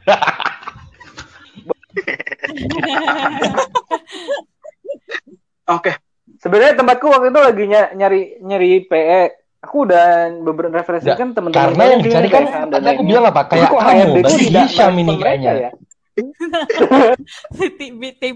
Oke, 5.67 5.99
Sebenarnya 6.37 6.77
tempatku 6.79 7.11
waktu 7.11 7.33
itu 7.33 7.41
lagi 7.41 7.65
nyari 7.97 8.21
nyari 8.45 8.85
PE. 8.87 9.23
Aku 9.67 9.83
udah 9.83 10.31
beberapa 10.47 10.79
referensi 10.79 11.11
kan 11.11 11.35
teman-teman. 11.35 11.59
Karena 11.59 11.83
yang 11.91 12.01
dicari 12.05 12.29
kan, 12.31 12.71
aku 12.71 13.03
bilang 13.03 13.27
apa? 13.27 13.51
Kayak 13.51 13.75
kamu, 13.75 14.23
berarti 14.23 14.47
Hisham 14.47 14.95
ini 14.95 15.19
kayaknya. 15.19 15.53
Ya? 15.59 15.71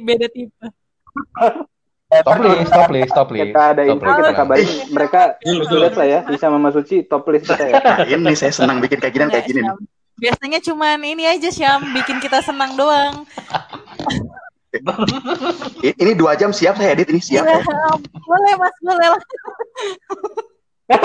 Beda 0.04 0.26
tipe. 0.28 0.66
Top 2.10 2.42
list, 2.42 2.70
top 2.74 2.90
list, 2.90 3.12
top 3.14 3.30
list. 3.30 3.54
Kita 3.54 3.62
ada 3.70 3.82
info, 3.86 4.02
kita 4.02 4.34
kabarin 4.34 4.68
mereka 4.90 5.38
sudah 5.46 5.94
lah 5.94 6.06
ya, 6.18 6.20
bisa 6.26 6.50
Mama 6.50 6.74
Suci 6.74 7.06
top 7.06 7.22
list 7.30 7.46
kita 7.46 7.70
ya. 7.70 7.78
Nah, 7.78 8.02
ini 8.02 8.34
saya 8.34 8.50
senang 8.50 8.82
bikin 8.82 8.98
kayak 8.98 9.14
gini 9.14 9.30
kayak 9.30 9.46
gini. 9.46 9.62
Nih. 9.62 9.70
Biasanya 10.18 10.58
cuman 10.58 10.98
ini 11.06 11.24
aja 11.24 11.48
Syam, 11.54 11.94
bikin 11.94 12.18
kita 12.18 12.42
senang 12.42 12.74
doang. 12.74 13.24
ini 16.02 16.12
dua 16.18 16.34
jam 16.34 16.50
siap 16.50 16.82
saya 16.82 16.98
edit 16.98 17.14
ini 17.14 17.22
siap. 17.22 17.46
Ya, 17.46 17.62
boleh 18.26 18.52
mas, 18.58 18.74
boleh 18.82 19.06
lah. 19.06 19.22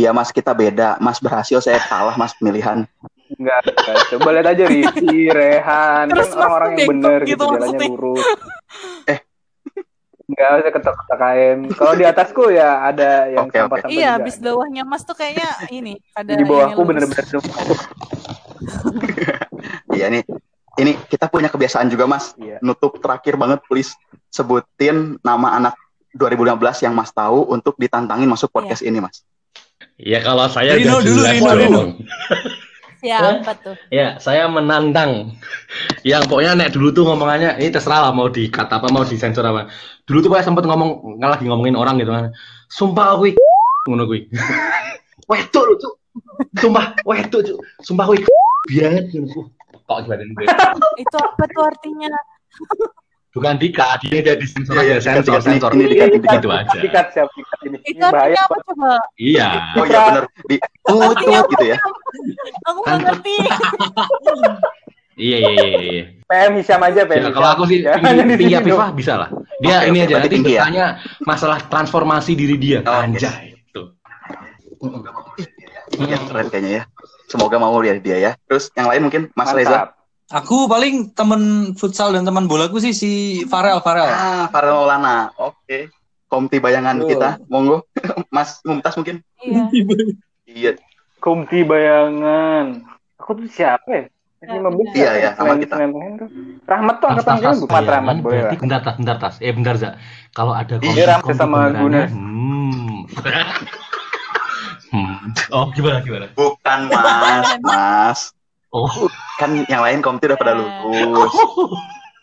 iya 0.00 0.10
mas 0.16 0.32
kita 0.32 0.56
beda, 0.56 0.96
mas 1.04 1.20
berhasil 1.20 1.60
saya 1.60 1.84
kalah 1.84 2.16
mas 2.16 2.32
pemilihan. 2.32 2.88
Enggak, 3.36 3.60
enggak. 3.68 3.96
Coba 4.16 4.28
lihat 4.32 4.48
aja 4.48 4.64
Rizky, 4.64 5.28
Rehan, 5.28 6.06
kan 6.08 6.28
orang-orang 6.32 6.72
yang 6.80 6.88
bener 6.88 7.20
gitu, 7.24 7.32
gitu 7.36 7.44
jalannya 7.52 7.88
lurus. 7.92 8.26
Eh, 9.12 9.18
Enggak 10.26 10.48
usah 10.58 10.72
ketok-ketok 10.74 11.18
kain. 11.22 11.58
Kalau 11.70 11.94
di 11.94 12.04
atasku 12.04 12.42
ya 12.50 12.82
ada 12.82 13.30
yang 13.30 13.46
okay, 13.46 13.62
sampah-sampah 13.62 13.94
okay. 13.94 14.02
Iya, 14.02 14.08
habis 14.18 14.34
bawahnya 14.42 14.82
Mas 14.82 15.02
tuh 15.06 15.14
kayaknya 15.14 15.50
ini 15.70 15.94
ada 16.18 16.32
Di 16.34 16.42
bawahku 16.42 16.82
bener-bener 16.82 17.22
Iya 19.96 20.06
nih. 20.10 20.22
Ini 20.76 20.92
kita 21.08 21.30
punya 21.30 21.46
kebiasaan 21.46 21.86
juga 21.88 22.10
Mas. 22.10 22.34
Iya. 22.42 22.58
Nutup 22.58 22.98
terakhir 22.98 23.38
banget 23.38 23.62
please 23.70 23.94
sebutin 24.34 25.14
nama 25.22 25.62
anak 25.62 25.78
2015 26.18 26.90
yang 26.90 26.94
Mas 26.96 27.14
tahu 27.14 27.46
untuk 27.46 27.78
ditantangin 27.78 28.26
masuk 28.26 28.50
podcast 28.50 28.82
iya. 28.82 28.90
ini 28.90 28.98
Mas. 28.98 29.22
Iya 29.96 30.20
kalau 30.26 30.50
saya 30.50 30.76
Rino 30.76 31.00
dulu, 31.00 31.22
Rino, 31.22 31.52
Rino. 31.54 31.82
Siapa 33.00 33.52
tuh? 33.60 33.76
Ya, 33.92 34.16
saya 34.16 34.48
menantang. 34.48 35.36
Yang 36.02 36.22
pokoknya 36.30 36.52
nek 36.56 36.72
dulu 36.72 36.88
tuh 36.92 37.04
ngomongannya 37.04 37.60
ini 37.60 37.68
terserah 37.68 38.08
lah 38.08 38.12
mau 38.12 38.32
dikat 38.32 38.68
apa 38.72 38.88
mau 38.88 39.04
disensor 39.04 39.44
apa. 39.44 39.68
Dulu 40.08 40.18
tuh 40.24 40.30
kayak 40.32 40.46
sempet 40.48 40.64
ngomong 40.64 41.20
lagi 41.20 41.44
ngomongin 41.44 41.76
orang 41.76 42.00
gitu 42.00 42.12
kan. 42.12 42.32
Sumpah 42.72 43.16
aku 43.16 43.36
ngono 43.86 44.08
kuwi. 44.08 44.26
Wedok 45.30 45.64
lu 45.68 45.74
tuh. 45.76 45.92
Sumpah 46.56 46.96
wedok 47.04 47.40
tuh. 47.44 47.58
Sumpah 47.84 48.04
kuwi 48.08 48.24
banget 48.66 49.14
Kok 49.86 49.98
gimana 50.02 50.22
Itu 50.98 51.16
apa 51.22 51.44
tuh 51.46 51.62
artinya? 51.62 52.10
bukan 53.36 53.54
dikat 53.60 54.00
dia 54.08 54.24
dia 54.24 54.34
disensor 54.40 54.80
ya, 54.80 54.96
sensor 54.96 55.44
sensor 55.44 55.68
ini 55.76 55.92
dikat 55.92 56.40
gitu 56.40 56.48
aja 56.48 56.78
dikat 56.80 57.06
siap 57.12 57.28
dikat 57.36 57.58
ini 57.68 57.78
itu 57.84 58.00
artinya 58.00 58.42
apa 58.48 58.56
coba 58.64 58.92
iya 59.20 59.48
oh 59.76 59.84
iya 59.84 60.00
benar 60.08 60.24
di 60.48 60.56
oh 60.88 61.12
gitu 61.12 61.64
ya 61.68 61.76
aku 62.66 62.78
nggak 62.84 62.98
ngerti 63.04 63.36
Iya 65.16 65.36
iya 65.40 65.50
iya. 65.56 65.80
iya. 65.80 66.04
PM 66.28 66.52
Hisham 66.60 66.82
aja 66.84 67.08
PM. 67.08 67.24
Ya, 67.24 67.32
kalau 67.32 67.48
aku 67.56 67.64
sih 67.72 67.80
tinggi, 67.80 68.36
tinggi 68.44 68.56
Afifah 68.60 68.92
bisa 68.92 69.16
lah. 69.16 69.28
Dia 69.64 69.80
okay, 69.80 69.88
ini 69.88 69.98
okay, 70.04 70.12
aja 70.12 70.14
nanti 70.28 70.52
ya? 70.52 70.88
masalah 71.24 71.58
transformasi 71.72 72.36
diri 72.36 72.60
dia. 72.60 72.84
Oh, 72.84 73.00
Anjay 73.00 73.56
itu. 73.56 73.82
Iya 75.96 76.20
keren 76.28 76.46
kayaknya 76.52 76.70
ya. 76.70 76.82
Semoga 77.32 77.56
mau 77.56 77.72
lihat 77.80 78.04
dia 78.04 78.20
ya. 78.20 78.32
Terus 78.44 78.68
yang 78.76 78.92
lain 78.92 79.08
mungkin 79.08 79.22
Mas 79.32 79.48
Mantap. 79.48 79.56
Reza. 79.56 79.80
Aku 80.36 80.68
paling 80.68 81.16
temen 81.16 81.72
futsal 81.78 82.12
dan 82.12 82.28
teman 82.28 82.44
bolaku 82.44 82.76
sih 82.82 82.92
si 82.92 83.12
Farel 83.48 83.80
Farel. 83.80 84.10
Ah, 84.12 84.52
Farel 84.52 84.84
Lana. 84.84 85.32
Oke. 85.40 85.56
Okay. 85.64 85.82
Komti 86.28 86.60
bayangan 86.60 87.00
oh. 87.00 87.08
kita. 87.08 87.40
Monggo. 87.48 87.88
Mas 88.34 88.60
Mumtaz 88.68 89.00
mungkin. 89.00 89.24
Iya. 89.40 89.64
iya. 90.44 90.70
Komti 91.18 91.64
bayangan. 91.66 92.86
Aku 93.16 93.34
tuh 93.34 93.48
siapa 93.48 93.88
ya? 93.88 94.04
Iya 94.94 95.10
ya, 95.16 95.30
sama 95.34 95.56
kita. 95.56 95.74
Rahmat 96.68 96.94
tuh 97.00 97.08
angkatan 97.08 97.34
kita 97.40 97.56
bukan 97.66 97.82
Rahmat 97.88 98.16
boleh. 98.20 98.46
Berarti 98.46 98.56
bentar 98.60 98.80
tas, 98.84 98.96
bentar 99.00 99.16
tas. 99.16 99.34
Eh 99.40 99.50
bentar 99.50 99.74
za. 99.80 99.90
Kalau 100.36 100.52
ada 100.52 100.76
komti, 100.76 100.92
Ini 100.92 101.18
komti 101.24 101.40
sama 101.40 101.72
Gunes. 101.72 102.10
Hmm. 102.12 103.08
hmm. 104.92 105.16
Oh 105.50 105.72
gimana 105.72 106.04
gimana? 106.04 106.26
Bukan 106.36 106.78
mas, 106.92 107.48
mas. 107.66 108.20
Oh. 108.70 109.08
Kan 109.40 109.64
yang 109.72 109.80
lain 109.80 110.04
komti 110.04 110.28
udah 110.28 110.38
pada 110.38 110.52
lulus. 110.52 111.32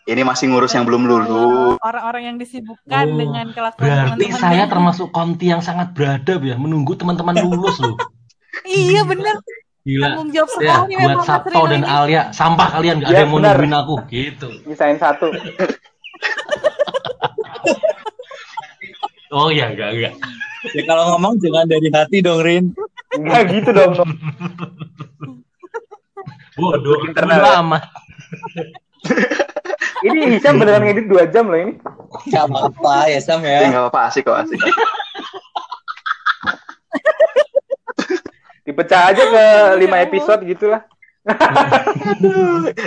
Ini 0.04 0.20
masih 0.22 0.52
ngurus 0.52 0.70
yang 0.76 0.86
belum 0.86 1.08
lulus. 1.08 1.80
Orang-orang 1.82 2.30
yang 2.30 2.36
disibukkan 2.38 3.04
oh, 3.10 3.16
dengan 3.18 3.46
kelakuan 3.50 3.80
Berarti 3.80 4.22
teman 4.22 4.36
-teman 4.38 4.40
saya 4.40 4.64
termasuk 4.70 5.08
komti 5.10 5.50
yang 5.50 5.64
sangat 5.64 5.96
beradab 5.96 6.44
ya, 6.46 6.54
menunggu 6.60 6.94
teman-teman 6.94 7.42
lulus 7.42 7.80
loh. 7.82 7.96
Iya 8.68 9.00
bener. 9.02 9.36
Gila. 9.84 10.16
Tanggung 10.16 10.32
jawab 10.32 10.64
ya, 10.64 10.76
buat 10.88 11.28
Sabto 11.28 11.60
dan 11.68 11.84
ini. 11.84 11.92
Alia, 11.92 12.32
sampah 12.32 12.72
kalian 12.72 13.04
gak 13.04 13.12
ya, 13.12 13.12
ada 13.12 13.20
yang 13.20 13.30
mau 13.36 13.40
nungguin 13.44 13.74
aku, 13.76 13.94
gitu. 14.08 14.48
Misain 14.64 14.96
satu. 14.96 15.28
oh 19.36 19.52
iya, 19.52 19.68
enggak, 19.68 19.92
enggak. 19.92 20.16
Ya 20.72 20.82
kalau 20.88 21.04
ngomong 21.12 21.36
jangan 21.36 21.68
dari 21.68 21.92
hati 21.92 22.24
dong, 22.24 22.40
Rin. 22.40 22.72
Enggak 23.12 23.42
gitu 23.52 23.76
dong. 23.76 23.92
Bodoh, 26.56 27.04
internal 27.04 27.44
lama. 27.44 27.78
ini 30.00 30.32
Hisham 30.32 30.56
beneran 30.56 30.88
ngedit 30.88 31.12
dua 31.12 31.28
jam 31.28 31.44
loh 31.52 31.60
ini. 31.60 31.76
Gak 32.32 32.48
apa-apa 32.48 33.12
ya 33.12 33.20
Sam 33.20 33.44
ya. 33.44 33.68
Gak 33.68 33.84
apa-apa 33.84 34.00
asik 34.08 34.24
kok 34.24 34.48
asik. 34.48 34.60
Dipecah 38.74 39.14
aja 39.14 39.22
ke 39.22 39.44
lima 39.86 40.02
episode 40.02 40.42
gitulah. 40.42 40.82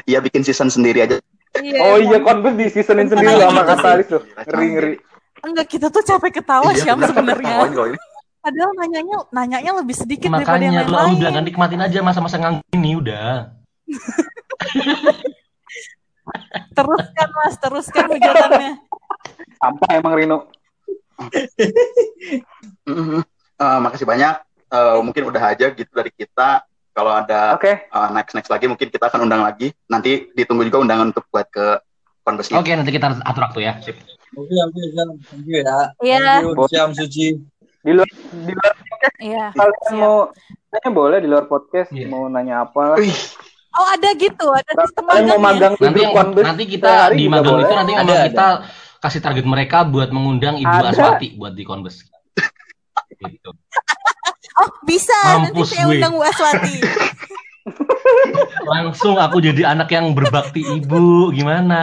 Iya 0.03 0.19
bikin 0.19 0.43
season 0.43 0.67
sendiri 0.67 1.07
aja. 1.07 1.23
Yeah. 1.63 1.87
Oh 1.87 1.95
iya 1.95 2.19
konbus 2.19 2.59
di 2.59 2.67
seasonin 2.67 3.07
sendiri 3.07 3.39
sama 3.39 3.63
Katalis 3.63 4.11
tuh. 4.11 4.21
Ngeri 4.35 4.67
ngeri. 4.75 4.93
Enggak 5.47 5.67
kita 5.71 5.87
tuh 5.87 6.03
capek 6.03 6.43
ketawa 6.43 6.75
sih 6.75 6.83
sebenarnya. 6.83 7.71
Padahal 8.43 8.71
nanyanya 8.75 9.17
nanyanya 9.31 9.71
lebih 9.79 9.95
sedikit 9.95 10.27
Makanya, 10.27 10.43
daripada 10.43 10.63
yang 10.63 10.75
lain. 10.75 10.91
Makanya 10.91 11.07
lu 11.07 11.19
bilang 11.23 11.45
nikmatin 11.47 11.81
aja 11.81 11.99
masa-masa 12.03 12.35
ngang 12.35 12.59
ini 12.75 12.99
udah. 12.99 13.55
teruskan 16.77 17.29
mas, 17.31 17.55
teruskan 17.57 18.05
hujatannya. 18.11 18.71
Apa 19.63 19.85
emang 19.95 20.13
Rino? 20.15 20.37
uh, 23.57 23.79
makasih 23.81 24.05
banyak. 24.05 24.35
Uh, 24.67 24.99
mungkin 24.99 25.23
udah 25.27 25.55
aja 25.55 25.71
gitu 25.71 25.91
dari 25.91 26.11
kita. 26.11 26.63
Kalau 26.91 27.13
ada 27.13 27.53
okay. 27.53 27.85
uh, 27.93 28.09
next 28.09 28.33
next 28.33 28.49
lagi 28.49 28.65
mungkin 28.65 28.89
kita 28.89 29.07
akan 29.07 29.29
undang 29.29 29.45
lagi. 29.45 29.71
Nanti 29.85 30.33
ditunggu 30.33 30.65
juga 30.65 30.81
undangan 30.81 31.13
untuk 31.13 31.29
buat 31.29 31.47
ke 31.47 31.77
konversi. 32.25 32.51
Oke, 32.57 32.67
okay, 32.67 32.73
nanti 32.75 32.91
kita 32.91 33.21
atur 33.23 33.47
waktu 33.47 33.59
ya. 33.69 33.73
Oke, 34.35 34.53
oke, 34.59 34.81
thank 35.31 35.45
you 35.47 35.63
ya. 35.63 35.77
Iya. 36.03 36.43
Siam 36.67 36.91
Suci. 36.91 37.37
Di 37.85 37.91
luar 37.95 38.09
di 38.33 38.51
luar 38.51 38.73
podcast. 38.75 39.15
Iya. 39.23 39.45
Kalian 39.55 39.93
mau 39.95 40.17
nanya 40.67 40.89
boleh 40.91 41.17
di 41.23 41.27
luar 41.31 41.45
podcast 41.47 41.89
yeah. 41.95 42.09
mau 42.11 42.27
nanya 42.27 42.67
apa? 42.67 42.99
Oh 43.77 43.87
ada 43.93 44.09
gitu, 44.17 44.47
ada 44.49 44.71
sistem 44.83 45.05
magang. 45.05 45.37
Mau 45.37 45.39
magang 45.39 45.73
ya? 45.77 46.09
nanti, 46.11 46.41
nanti 46.41 46.63
kita 46.65 47.13
di 47.13 47.25
magang 47.29 47.61
itu 47.61 47.73
nanti 47.77 47.93
ada, 47.93 48.15
kita 48.25 48.47
ada. 48.59 48.67
kasih 48.99 49.21
target 49.21 49.45
mereka 49.45 49.85
buat 49.85 50.09
mengundang 50.09 50.57
Ibu 50.57 50.75
ada. 50.81 50.89
Aswati 50.91 51.37
buat 51.37 51.53
di 51.53 51.63
Konbes. 51.63 52.01
gitu. 53.21 53.53
Oh 54.57 54.69
bisa, 54.85 55.13
Mampus 55.37 55.53
nanti 55.53 55.61
saya 55.69 55.85
undang 55.85 56.13
Bu 56.17 56.23
Aswati. 56.25 56.75
Langsung 58.73 59.15
aku 59.21 59.37
jadi 59.43 59.69
anak 59.75 59.91
yang 59.93 60.17
berbakti 60.17 60.65
ibu, 60.65 61.29
gimana? 61.35 61.81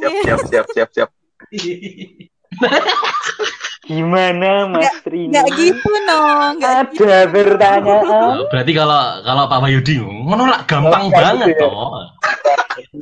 siap, 0.00 0.12
siap, 0.24 0.40
siap, 0.48 0.66
siap, 0.72 0.88
siap. 0.94 1.10
Gimana 3.86 4.66
Mas 4.66 4.82
gak, 4.82 5.14
Rino? 5.14 5.30
Gak 5.30 5.46
gitu 5.54 5.92
no, 6.10 6.18
gak 6.58 6.90
Ada 6.90 6.90
gitu. 6.90 7.06
pertanyaan. 7.30 8.50
Berarti 8.50 8.72
kalau 8.74 9.00
kalau 9.22 9.42
Pak 9.46 9.58
Wahyudi 9.62 10.02
menolak 10.02 10.66
gampang 10.66 11.06
oh, 11.06 11.14
banget 11.14 11.54
gitu 11.54 11.62
ya. 11.62 11.70
toh. 11.70 12.02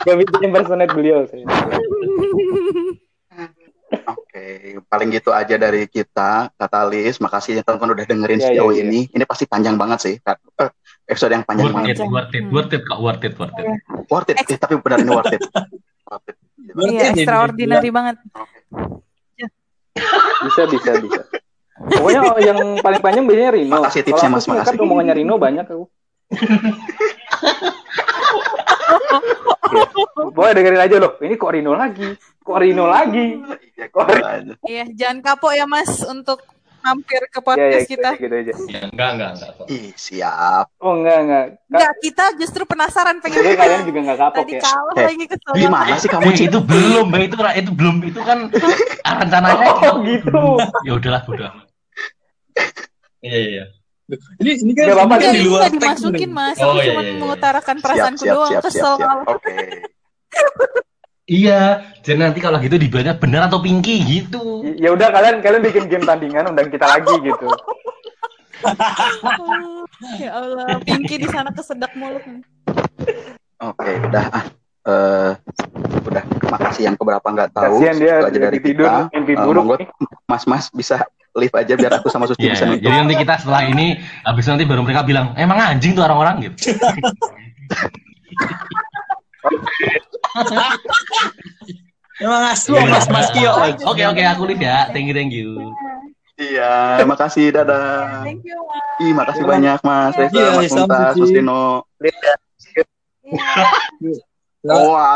Gak 0.05 0.17
bisa 0.21 0.35
impersonate 0.45 0.93
beliau 0.93 1.25
saya. 1.25 1.45
Paling 4.89 5.09
gitu 5.15 5.31
aja 5.31 5.55
dari 5.57 5.87
kita, 5.89 6.53
Katalis. 6.57 7.21
Makasih 7.21 7.59
ya 7.59 7.63
teman-teman 7.63 7.95
udah 7.99 8.07
dengerin 8.07 8.41
ya, 8.41 8.47
sejauh 8.53 8.73
ya, 8.73 8.85
ini. 8.85 9.01
Ya. 9.09 9.21
Ini 9.21 9.25
pasti 9.25 9.45
panjang 9.49 9.77
banget 9.77 9.99
sih. 10.01 10.15
Uh, 10.25 10.71
episode 11.09 11.33
yang 11.33 11.45
panjang 11.45 11.71
worth 11.71 11.77
banget. 11.77 11.97
It, 11.97 12.09
worth 12.09 12.35
it, 12.35 12.45
worth 12.51 12.73
it, 12.73 12.83
kok 12.85 12.99
worth 13.01 13.25
it, 13.25 13.35
worth 13.37 13.59
it. 13.59 13.67
Worth 14.09 14.29
it, 14.33 14.37
eh, 14.41 14.59
tapi 14.59 14.75
benar 14.81 14.99
ini 15.05 15.11
worth 15.13 15.35
it. 15.35 15.43
Worth 16.09 16.29
it. 16.29 16.37
Iya, 16.75 17.13
extraordinary 17.13 17.91
banget. 17.93 18.17
Okay. 18.33 19.49
Bisa, 20.45 20.63
bisa, 20.67 20.91
bisa. 20.99 21.21
Pokoknya 21.75 22.21
yang 22.55 22.59
paling 22.81 23.01
panjang 23.03 23.25
biasanya 23.27 23.53
Rino. 23.55 23.73
Makasih 23.79 24.03
tipsnya 24.07 24.31
Mas, 24.31 24.47
makasih. 24.47 24.75
Kan 24.75 24.83
omongannya 24.83 25.15
Rino 25.15 25.39
banyak 25.39 25.67
aku. 25.67 25.87
Boleh 30.35 30.53
dengerin 30.55 30.83
aja 30.83 30.97
loh. 31.03 31.13
Ini 31.19 31.35
kok 31.35 31.53
Rino 31.53 31.75
lagi? 31.75 32.15
Kok 32.45 32.59
Rino 32.61 32.85
lagi? 32.85 33.41
Iya, 34.69 34.85
jangan 34.93 35.19
kapok 35.25 35.57
ya 35.57 35.65
Mas 35.65 36.05
untuk 36.05 36.45
mampir 36.85 37.25
ke 37.33 37.41
podcast 37.41 37.73
ya, 37.73 37.81
ya, 37.81 37.89
kita. 37.89 38.11
Gitu 38.21 38.35
aja. 38.37 38.53
Ya, 38.69 38.81
enggak, 38.93 39.09
enggak, 39.17 39.31
enggak. 39.33 39.53
Ih, 39.73 39.89
siap. 39.97 40.69
Oh, 40.77 40.93
enggak, 41.01 41.19
enggak. 41.25 41.45
Enggak, 41.73 41.93
kita 42.05 42.25
justru 42.37 42.63
penasaran 42.69 43.17
pengen. 43.25 43.41
Jadi 43.41 43.57
kalian 43.57 43.83
juga 43.89 43.99
enggak 44.05 44.19
kapok 44.21 44.37
Tadi 44.45 44.53
ya. 44.53 44.61
kalah 44.61 44.95
eh, 45.01 45.07
lagi 45.09 45.25
kesel. 45.25 45.53
Gimana 45.57 45.95
sih 45.97 46.09
kamu? 46.13 46.29
Eh, 46.29 46.45
itu 46.45 46.61
belum, 46.61 47.07
Mbak. 47.09 47.21
Itu 47.25 47.37
itu 47.41 47.71
belum 47.73 47.97
itu 48.05 48.21
kan 48.21 48.39
rencananya. 49.25 49.67
Oh, 49.89 49.97
gitu. 50.05 50.41
ya 50.85 50.93
udahlah, 51.01 51.23
amat. 51.25 51.67
Iya, 53.25 53.39
iya, 53.41 53.49
iya. 53.49 53.65
Ini 54.37 54.69
ini 54.69 54.73
kan, 54.77 54.93
Gak 54.93 54.97
apa-apa, 55.01 55.17
kan 55.17 55.33
di 55.33 55.41
luar 55.49 55.61
teks 55.65 55.81
dimasukin 55.81 56.29
mas, 56.29 56.61
Oh, 56.61 56.77
iya, 56.77 56.93
cuma 56.93 57.01
iya, 57.01 57.09
iya. 57.09 57.21
mengutarakan 57.25 57.77
perasaanku 57.81 58.25
doang, 58.29 58.53
kesel 58.61 58.95
Oke. 59.33 59.57
Iya, 61.25 61.81
jadi 62.05 62.21
nanti 62.21 62.37
kalau 62.45 62.61
gitu 62.61 62.77
dibilangnya 62.77 63.17
bener 63.17 63.49
atau 63.49 63.57
pinky 63.65 63.97
gitu. 64.05 64.61
Ya 64.77 64.93
udah 64.93 65.09
kalian 65.09 65.41
kalian 65.41 65.65
bikin 65.65 65.89
game 65.89 66.05
tandingan 66.05 66.53
undang 66.53 66.69
kita 66.69 66.85
lagi 66.85 67.17
gitu. 67.25 67.49
ya 70.25 70.31
Allah, 70.37 70.81
Pinky 70.85 71.21
di 71.21 71.29
sana 71.29 71.53
kesedak 71.53 71.93
mulut. 71.97 72.25
Oke, 73.61 73.91
udah 74.05 74.25
ah. 74.33 74.45
Eh, 74.85 75.33
udah 76.05 76.25
makasih 76.53 76.93
yang 76.93 76.97
keberapa 77.01 77.25
nggak 77.25 77.57
tahu. 77.57 77.81
Kasihan 77.81 77.97
dia 77.97 78.21
aja 78.21 78.37
dari 78.37 78.61
tidur, 78.61 78.85
kita. 78.85 79.09
mimpi 79.17 79.33
Eh, 79.33 79.41
buruk 79.41 79.81
nih. 79.81 79.89
Mas-mas 80.29 80.69
bisa 80.69 81.01
live 81.33 81.57
aja 81.57 81.73
biar 81.73 82.05
aku 82.05 82.13
sama 82.13 82.29
Suci 82.29 82.45
Iya, 82.45 82.53
bisa 82.53 82.65
iya. 82.69 82.73
nutup. 82.77 82.85
jadi 82.85 82.97
nanti 83.01 83.15
kita 83.17 83.35
setelah 83.41 83.65
ini 83.65 83.97
habis 84.29 84.45
nanti 84.45 84.69
baru 84.69 84.85
mereka 84.85 85.09
bilang 85.09 85.33
emang 85.41 85.57
anjing 85.57 85.97
tuh 85.97 86.05
orang-orang 86.05 86.53
gitu. 86.53 86.77
Emang 92.15 92.43
asli 92.47 92.79
Mas 92.87 93.07
Mas 93.11 93.29
Kio. 93.35 93.51
Oke 93.85 94.03
oke 94.07 94.23
aku 94.23 94.43
lihat 94.49 94.61
ya. 94.63 94.77
Thank 94.95 95.07
you 95.11 95.15
thank 95.17 95.33
you. 95.35 95.51
Iya, 96.35 97.07
makasih, 97.07 97.55
dadah. 97.55 98.27
Thank 98.27 98.43
you, 98.43 98.59
Mas. 98.67 98.99
Ih, 98.99 99.13
makasih 99.15 99.45
banyak 99.47 99.79
Mas 99.87 100.15
Reza, 100.19 100.35
Iya, 100.35 100.51
Mas 100.59 100.71
Muntas. 100.75 101.15
Mas 101.15 101.31
Dino. 101.31 101.63
Iya. 103.23 103.55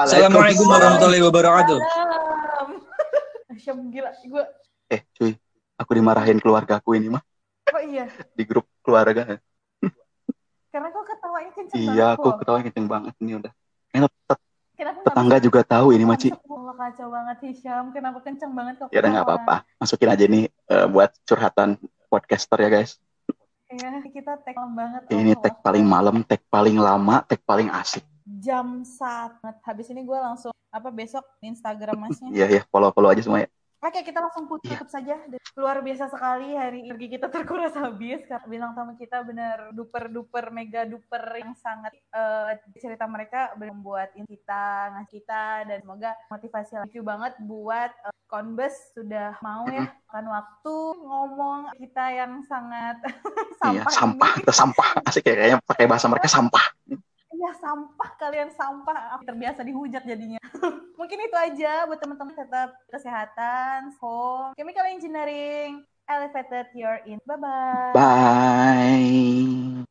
Assalamualaikum 0.06 0.66
warahmatullahi 0.70 1.22
wabarakatuh. 1.26 1.78
Asyam 3.50 3.90
gila, 3.90 4.14
gue. 4.14 4.44
Eh, 4.94 5.00
cuy, 5.18 5.34
aku 5.74 5.90
dimarahin 5.92 6.38
keluarga 6.38 6.78
aku 6.78 6.94
ini 6.94 7.10
mah 7.10 7.22
Oh 7.68 7.82
iya, 7.84 8.08
di 8.32 8.48
grup 8.48 8.64
keluarga. 8.80 9.36
karena 10.72 10.88
kok 10.88 11.04
ketawanya 11.04 11.50
kenceng 11.52 11.76
Iya, 11.76 12.16
banget 12.16 12.16
aku 12.16 12.28
kok. 12.32 12.36
ketawa 12.40 12.58
kenceng 12.64 12.86
banget 12.88 13.14
ini 13.20 13.32
udah. 13.36 13.52
Kenapa 13.92 15.02
tetangga 15.02 15.36
juga 15.42 15.60
tahu 15.66 15.90
ini 15.90 16.06
Maci. 16.06 16.30
Wah, 16.46 16.70
kacau 16.78 17.10
banget 17.10 17.36
Hisham. 17.50 17.90
Kenapa 17.90 18.22
kenceng 18.22 18.54
banget 18.54 18.78
kok? 18.78 18.88
Ya 18.94 19.02
udah 19.02 19.10
nggak 19.10 19.26
apa-apa. 19.26 19.56
Masukin 19.82 20.10
aja 20.14 20.24
nih 20.30 20.46
eh, 20.46 20.86
buat 20.86 21.10
curhatan 21.26 21.74
podcaster 22.06 22.58
ya 22.62 22.70
guys. 22.70 22.94
Iya, 23.68 24.00
kita 24.08 24.38
tag 24.40 24.54
malam 24.56 24.72
banget. 24.78 25.00
Ini 25.12 25.32
Oh, 25.36 25.42
tag 25.42 25.54
paling 25.60 25.84
malam, 25.84 26.16
tag 26.24 26.40
paling 26.48 26.78
lama, 26.78 27.20
tag 27.26 27.42
paling 27.42 27.68
asik. 27.74 28.06
jam 28.38 28.84
saat. 28.86 29.34
Habis 29.64 29.88
ini 29.90 30.04
gue 30.04 30.14
langsung 30.14 30.52
apa 30.68 30.88
besok 30.92 31.24
Instagram 31.42 31.96
masnya. 31.98 32.28
Iya 32.38 32.46
ya, 32.60 32.62
follow-follow 32.70 33.10
aja 33.12 33.22
semua 33.24 33.44
ya. 33.44 33.48
Oke, 33.78 34.02
kita 34.02 34.18
langsung 34.18 34.50
tutup 34.50 34.66
Iya. 34.66 34.90
saja. 34.90 35.14
Luar 35.54 35.78
biasa 35.78 36.10
sekali 36.10 36.50
hari 36.52 36.82
energi 36.82 37.06
kita 37.08 37.30
terkuras 37.30 37.70
habis. 37.72 38.26
Karena 38.26 38.46
bilang 38.46 38.70
tamu 38.74 38.94
kita 38.94 39.22
benar 39.22 39.70
duper 39.70 40.10
duper 40.10 40.50
mega 40.50 40.82
duper 40.82 41.22
yang 41.38 41.54
sangat 41.54 41.94
eh, 41.94 42.58
cerita 42.74 43.06
mereka 43.06 43.54
membuat 43.54 44.10
kita 44.18 44.64
ngasih 44.92 45.10
kita 45.14 45.42
dan 45.64 45.78
semoga 45.78 46.10
motivasi 46.28 46.90
you 46.90 47.02
banget 47.02 47.38
buat 47.38 47.94
eh, 48.02 48.14
Konbes 48.26 48.74
sudah 48.92 49.38
mau 49.40 49.64
ya 49.66 49.88
kan 50.06 50.26
waktu 50.26 50.74
ngomong 50.98 51.70
kita 51.78 52.04
yang 52.12 52.42
sangat 52.44 52.98
Iya, 53.58 53.82
sampah 53.82 53.92
sampah, 53.94 54.32
ini. 54.36 54.52
sampah. 54.52 54.88
Asik 55.02 55.22
ya 55.22 55.34
kayaknya 55.34 55.58
pakai 55.62 55.86
bahasa 55.86 56.06
mereka 56.06 56.26
sampah. 56.26 56.66
Iya 57.28 57.50
sampah 57.60 58.10
kalian 58.16 58.50
sampah 58.56 59.20
terbiasa 59.20 59.60
dihujat 59.60 60.02
jadinya. 60.08 60.40
Mungkin 60.98 61.18
itu 61.20 61.36
aja 61.36 61.84
buat 61.84 62.00
teman-teman 62.00 62.34
tetap 62.34 62.72
kesehatan, 62.88 63.92
home, 64.00 64.56
chemical 64.56 64.88
engineering, 64.88 65.84
elevated 66.08 66.72
your 66.72 66.98
in. 67.04 67.20
Bye 67.28 67.36
bye. 67.36 67.92
Bye. 67.92 69.84